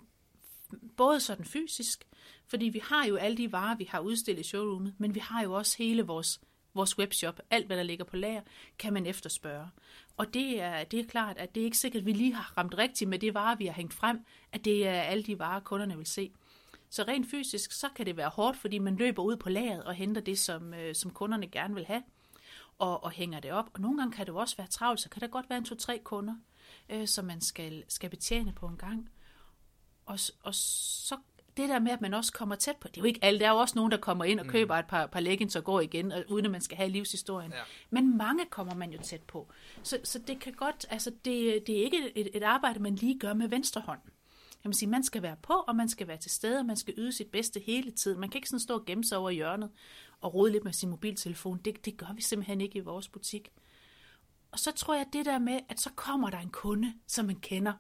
både 0.97 1.21
sådan 1.21 1.45
fysisk, 1.45 2.05
fordi 2.47 2.65
vi 2.65 2.79
har 2.85 3.07
jo 3.07 3.17
alle 3.17 3.37
de 3.37 3.53
varer, 3.53 3.77
vi 3.77 3.85
har 3.85 4.01
udstillet 4.01 4.41
i 4.41 4.49
showroomet, 4.49 4.95
men 4.99 5.15
vi 5.15 5.21
har 5.21 5.43
jo 5.43 5.53
også 5.53 5.79
hele 5.79 6.03
vores 6.03 6.41
vores 6.77 6.99
webshop, 6.99 7.41
alt 7.51 7.67
hvad 7.67 7.77
der 7.77 7.83
ligger 7.83 8.05
på 8.05 8.17
lager, 8.17 8.43
kan 8.79 8.93
man 8.93 9.07
efterspørge. 9.07 9.69
Og 10.17 10.35
det 10.35 10.61
er, 10.61 10.85
det 10.85 11.01
er 11.01 11.05
klart, 11.05 11.39
at 11.39 11.55
det 11.55 11.61
er 11.61 11.65
ikke 11.65 11.79
sikkert, 11.79 12.01
at 12.01 12.07
vi 12.07 12.13
lige 12.13 12.35
har 12.35 12.59
ramt 12.59 12.79
rigtigt 12.79 13.11
med 13.11 13.19
det 13.19 13.35
varer, 13.35 13.57
vi 13.57 13.67
har 13.67 13.73
hængt 13.73 13.95
frem, 13.95 14.25
at 14.53 14.65
det 14.65 14.87
er 14.87 15.01
alle 15.01 15.23
de 15.23 15.39
varer, 15.39 15.61
kunderne 15.61 15.97
vil 15.97 16.07
se. 16.07 16.33
Så 16.91 17.03
rent 17.03 17.31
fysisk, 17.31 17.73
så 17.73 17.89
kan 17.97 18.07
det 18.07 18.17
være 18.17 18.29
hårdt, 18.29 18.57
fordi 18.57 18.79
man 18.79 18.97
løber 18.97 19.23
ud 19.23 19.37
på 19.37 19.49
lageret 19.49 19.85
og 19.85 19.95
henter 19.95 20.21
det, 20.21 20.39
som, 20.39 20.75
øh, 20.75 20.95
som 20.95 21.11
kunderne 21.11 21.47
gerne 21.47 21.75
vil 21.75 21.85
have, 21.85 22.03
og, 22.79 23.05
og 23.05 23.11
hænger 23.11 23.41
det 23.41 23.53
op. 23.53 23.71
Og 23.75 23.81
nogle 23.81 23.99
gange 23.99 24.13
kan 24.13 24.27
det 24.27 24.33
jo 24.33 24.37
også 24.37 24.57
være 24.57 24.67
travlt, 24.67 25.01
så 25.01 25.09
kan 25.09 25.21
der 25.21 25.27
godt 25.27 25.51
være 25.51 25.59
en 25.59 25.65
to-tre 25.65 26.01
kunder, 26.05 26.35
øh, 26.89 27.09
som 27.09 27.25
man 27.25 27.41
skal, 27.41 27.85
skal 27.89 28.11
betjene 28.11 28.53
på 28.53 28.67
en 28.67 28.77
gang. 28.77 29.11
Og, 30.07 30.19
og 30.43 30.55
så 30.55 31.17
det 31.57 31.69
der 31.69 31.79
med, 31.79 31.93
at 31.93 32.01
man 32.01 32.15
også 32.15 32.33
kommer 32.33 32.55
tæt 32.55 32.77
på, 32.77 32.89
det 32.89 32.97
er 32.97 33.01
jo 33.01 33.07
ikke 33.07 33.25
alle, 33.25 33.41
der 33.41 33.47
er 33.47 33.51
jo 33.51 33.57
også 33.57 33.75
nogen, 33.77 33.93
der 33.93 33.99
kommer 33.99 34.25
ind 34.25 34.41
og 34.41 34.47
mm. 34.47 34.53
køber 34.53 34.75
et 34.75 34.87
par, 34.87 35.07
par 35.07 35.21
leggings 35.21 35.57
og 35.57 35.65
går 35.65 35.81
igen, 35.81 36.13
og, 36.13 36.25
uden 36.29 36.45
at 36.45 36.51
man 36.51 36.61
skal 36.61 36.77
have 36.77 36.89
livshistorien. 36.89 37.53
Ja. 37.53 37.61
Men 37.91 38.17
mange 38.17 38.45
kommer 38.51 38.75
man 38.75 38.91
jo 38.91 38.99
tæt 39.03 39.23
på. 39.23 39.49
Så, 39.83 39.99
så 40.05 40.19
det 40.19 40.41
kan 40.41 40.53
godt, 40.53 40.87
altså 40.91 41.11
det, 41.25 41.67
det 41.67 41.79
er 41.79 41.85
ikke 41.85 42.13
et, 42.19 42.29
et 42.35 42.43
arbejde, 42.43 42.81
man 42.81 42.95
lige 42.95 43.19
gør 43.19 43.35
med 43.35 43.49
venstre 43.49 43.81
hånd. 43.81 44.01
Man 44.65 44.73
sige, 44.73 44.89
man 44.89 45.05
skal 45.05 45.23
være 45.23 45.37
på, 45.43 45.53
og 45.53 45.77
man 45.77 45.89
skal 45.89 46.09
være 46.09 46.17
til 46.17 46.31
stede, 46.31 46.59
og 46.59 46.67
man 46.67 46.77
skal 46.77 46.95
yde 46.97 47.13
sit 47.13 47.27
bedste 47.27 47.61
hele 47.61 47.91
tiden. 47.91 48.21
Man 48.21 48.29
kan 48.29 48.39
ikke 48.39 48.49
sådan 48.49 48.61
stå 48.61 48.75
og 48.75 48.85
gemme 48.85 49.05
sig 49.05 49.19
over 49.19 49.31
hjørnet 49.31 49.71
og 50.21 50.35
rode 50.35 50.53
lidt 50.53 50.65
med 50.65 50.73
sin 50.73 50.89
mobiltelefon. 50.89 51.61
Det, 51.65 51.85
det 51.85 51.97
gør 51.97 52.13
vi 52.15 52.23
simpelthen 52.23 52.61
ikke 52.61 52.79
i 52.79 52.81
vores 52.81 53.09
butik. 53.09 53.49
Og 54.51 54.59
så 54.59 54.73
tror 54.73 54.95
jeg, 54.95 55.07
det 55.13 55.27
der 55.27 55.39
med, 55.39 55.61
at 55.69 55.81
så 55.81 55.91
kommer 55.95 56.31
der 56.31 56.39
en 56.39 56.51
kunde, 56.51 56.95
som 57.07 57.25
man 57.25 57.37
kender, 57.41 57.73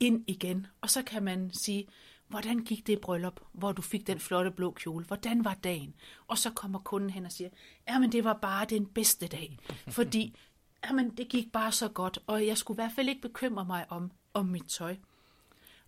ind 0.00 0.24
igen. 0.26 0.66
Og 0.80 0.90
så 0.90 1.02
kan 1.02 1.22
man 1.22 1.50
sige, 1.52 1.86
hvordan 2.30 2.58
gik 2.58 2.86
det 2.86 3.00
bryllup, 3.00 3.40
hvor 3.52 3.72
du 3.72 3.82
fik 3.82 4.06
den 4.06 4.20
flotte 4.20 4.50
blå 4.50 4.70
kjole? 4.70 5.04
Hvordan 5.04 5.44
var 5.44 5.54
dagen? 5.54 5.94
Og 6.26 6.38
så 6.38 6.50
kommer 6.50 6.78
kunden 6.78 7.10
hen 7.10 7.26
og 7.26 7.32
siger, 7.32 7.50
jamen 7.88 8.12
det 8.12 8.24
var 8.24 8.38
bare 8.42 8.66
den 8.66 8.86
bedste 8.86 9.26
dag, 9.26 9.58
fordi 9.96 10.36
jamen, 10.84 11.10
det 11.16 11.28
gik 11.28 11.52
bare 11.52 11.72
så 11.72 11.88
godt, 11.88 12.18
og 12.26 12.46
jeg 12.46 12.58
skulle 12.58 12.74
i 12.74 12.82
hvert 12.82 12.92
fald 12.94 13.08
ikke 13.08 13.20
bekymre 13.20 13.64
mig 13.64 13.86
om, 13.88 14.10
om 14.34 14.46
mit 14.46 14.68
tøj. 14.68 14.96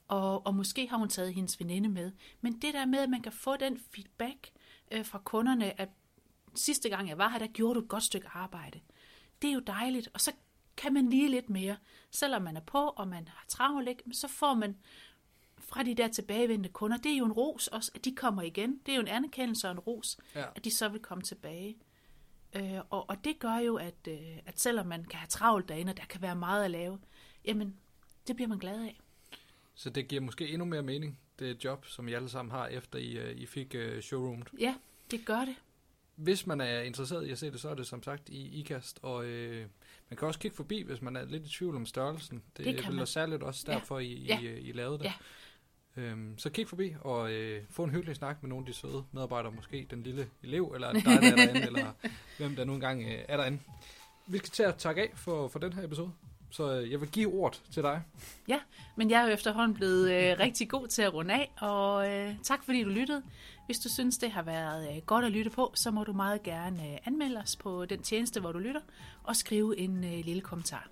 Og, 0.08 0.46
og 0.46 0.54
måske 0.54 0.88
har 0.88 0.96
hun 0.96 1.08
taget 1.08 1.34
hendes 1.34 1.60
veninde 1.60 1.88
med. 1.88 2.12
Men 2.40 2.52
det 2.52 2.74
der 2.74 2.86
med, 2.86 2.98
at 2.98 3.10
man 3.10 3.22
kan 3.22 3.32
få 3.32 3.56
den 3.56 3.80
feedback 3.94 4.50
øh, 4.90 5.04
fra 5.04 5.18
kunderne, 5.18 5.80
at 5.80 5.88
sidste 6.54 6.88
gang 6.88 7.08
jeg 7.08 7.18
var 7.18 7.28
her, 7.28 7.38
der 7.38 7.46
gjorde 7.46 7.74
du 7.74 7.80
et 7.80 7.88
godt 7.88 8.02
stykke 8.02 8.28
arbejde. 8.28 8.80
Det 9.42 9.50
er 9.50 9.54
jo 9.54 9.60
dejligt, 9.60 10.08
og 10.14 10.20
så 10.20 10.32
kan 10.76 10.94
man 10.94 11.10
lige 11.10 11.28
lidt 11.28 11.50
mere. 11.50 11.76
Selvom 12.10 12.42
man 12.42 12.56
er 12.56 12.60
på, 12.60 12.78
og 12.78 13.08
man 13.08 13.28
har 13.28 13.44
travlt, 13.48 14.02
så 14.12 14.28
får 14.28 14.54
man 14.54 14.76
fra 15.62 15.82
de 15.82 15.94
der 15.94 16.08
tilbagevendte 16.08 16.68
kunder, 16.68 16.96
det 16.96 17.12
er 17.12 17.16
jo 17.16 17.24
en 17.24 17.32
ros 17.32 17.66
også, 17.66 17.92
at 17.94 18.04
de 18.04 18.14
kommer 18.14 18.42
igen. 18.42 18.80
Det 18.86 18.92
er 18.92 18.96
jo 18.96 19.02
en 19.02 19.08
anerkendelse 19.08 19.66
og 19.66 19.72
en 19.72 19.78
ros, 19.78 20.18
ja. 20.34 20.44
at 20.56 20.64
de 20.64 20.70
så 20.70 20.88
vil 20.88 21.00
komme 21.00 21.22
tilbage. 21.22 21.76
Øh, 22.56 22.78
og, 22.90 23.10
og 23.10 23.24
det 23.24 23.38
gør 23.38 23.56
jo, 23.56 23.76
at, 23.76 24.08
øh, 24.08 24.38
at 24.46 24.60
selvom 24.60 24.86
man 24.86 25.04
kan 25.04 25.18
have 25.18 25.28
travlt 25.28 25.68
derinde, 25.68 25.90
og 25.90 25.96
der 25.96 26.04
kan 26.04 26.22
være 26.22 26.36
meget 26.36 26.64
at 26.64 26.70
lave, 26.70 26.98
jamen, 27.44 27.76
det 28.26 28.36
bliver 28.36 28.48
man 28.48 28.58
glad 28.58 28.84
af. 28.84 29.00
Så 29.74 29.90
det 29.90 30.08
giver 30.08 30.20
måske 30.20 30.48
endnu 30.48 30.64
mere 30.64 30.82
mening, 30.82 31.18
det 31.38 31.64
job, 31.64 31.86
som 31.86 32.08
I 32.08 32.12
alle 32.12 32.28
sammen 32.28 32.52
har, 32.52 32.66
efter 32.66 32.98
I, 32.98 33.32
uh, 33.32 33.40
I 33.40 33.46
fik 33.46 33.74
uh, 33.74 34.00
showroomet? 34.00 34.48
Ja, 34.58 34.74
det 35.10 35.24
gør 35.24 35.44
det. 35.44 35.54
Hvis 36.14 36.46
man 36.46 36.60
er 36.60 36.80
interesseret 36.80 37.26
i 37.26 37.30
at 37.30 37.38
se 37.38 37.50
det, 37.50 37.60
så 37.60 37.68
er 37.68 37.74
det 37.74 37.86
som 37.86 38.02
sagt 38.02 38.28
i 38.28 38.60
IKAST, 38.60 38.98
og 39.02 39.24
øh, 39.24 39.66
man 40.10 40.16
kan 40.16 40.28
også 40.28 40.40
kigge 40.40 40.56
forbi, 40.56 40.82
hvis 40.82 41.02
man 41.02 41.16
er 41.16 41.24
lidt 41.24 41.46
i 41.46 41.48
tvivl 41.48 41.76
om 41.76 41.86
størrelsen. 41.86 42.42
Det, 42.56 42.66
det 42.66 42.96
vil 42.96 43.06
særligt 43.06 43.42
også 43.42 43.64
derfor, 43.66 43.98
ja. 43.98 44.06
I, 44.06 44.24
ja. 44.24 44.40
I, 44.40 44.60
I 44.60 44.72
lavede 44.72 44.98
det. 44.98 45.04
Ja. 45.04 45.12
Øhm, 45.96 46.38
så 46.38 46.50
kig 46.50 46.68
forbi 46.68 46.94
og 47.00 47.32
øh, 47.32 47.62
få 47.70 47.84
en 47.84 47.90
hyggelig 47.90 48.16
snak 48.16 48.42
med 48.42 48.48
nogle 48.48 48.62
af 48.62 48.66
de 48.66 48.78
søde 48.78 49.04
medarbejdere, 49.12 49.52
måske 49.52 49.86
den 49.90 50.02
lille 50.02 50.28
elev, 50.42 50.72
eller 50.74 50.92
dig, 50.92 51.04
der 51.04 51.10
er 51.10 51.20
derinde, 51.20 51.66
eller 51.76 51.92
hvem 52.38 52.56
der 52.56 52.64
nu 52.64 52.74
engang 52.74 53.02
øh, 53.02 53.18
er 53.28 53.36
derinde. 53.36 53.58
Vi 54.26 54.38
skal 54.38 54.50
til 54.50 54.62
at 54.62 54.76
takke 54.76 55.02
af 55.02 55.10
for, 55.14 55.48
for 55.48 55.58
den 55.58 55.72
her 55.72 55.84
episode. 55.84 56.12
Så 56.50 56.72
øh, 56.72 56.90
jeg 56.90 57.00
vil 57.00 57.08
give 57.08 57.34
ordet 57.34 57.62
til 57.72 57.82
dig. 57.82 58.02
Ja, 58.48 58.60
men 58.96 59.10
jeg 59.10 59.22
er 59.22 59.26
jo 59.26 59.32
efterhånden 59.32 59.74
blevet 59.74 60.12
øh, 60.12 60.38
rigtig 60.38 60.68
god 60.68 60.88
til 60.88 61.02
at 61.02 61.14
runde 61.14 61.34
af, 61.34 61.52
og 61.60 62.10
øh, 62.10 62.34
tak 62.42 62.64
fordi 62.64 62.84
du 62.84 62.90
lyttede. 62.90 63.22
Hvis 63.66 63.78
du 63.78 63.88
synes, 63.88 64.18
det 64.18 64.30
har 64.30 64.42
været 64.42 64.96
øh, 64.96 65.02
godt 65.06 65.24
at 65.24 65.32
lytte 65.32 65.50
på, 65.50 65.72
så 65.74 65.90
må 65.90 66.04
du 66.04 66.12
meget 66.12 66.42
gerne 66.42 66.92
øh, 66.92 66.98
anmelde 67.04 67.40
os 67.40 67.56
på 67.56 67.84
den 67.84 68.02
tjeneste, 68.02 68.40
hvor 68.40 68.52
du 68.52 68.58
lytter, 68.58 68.80
og 69.22 69.36
skrive 69.36 69.78
en 69.78 70.04
øh, 70.04 70.24
lille 70.24 70.40
kommentar. 70.40 70.88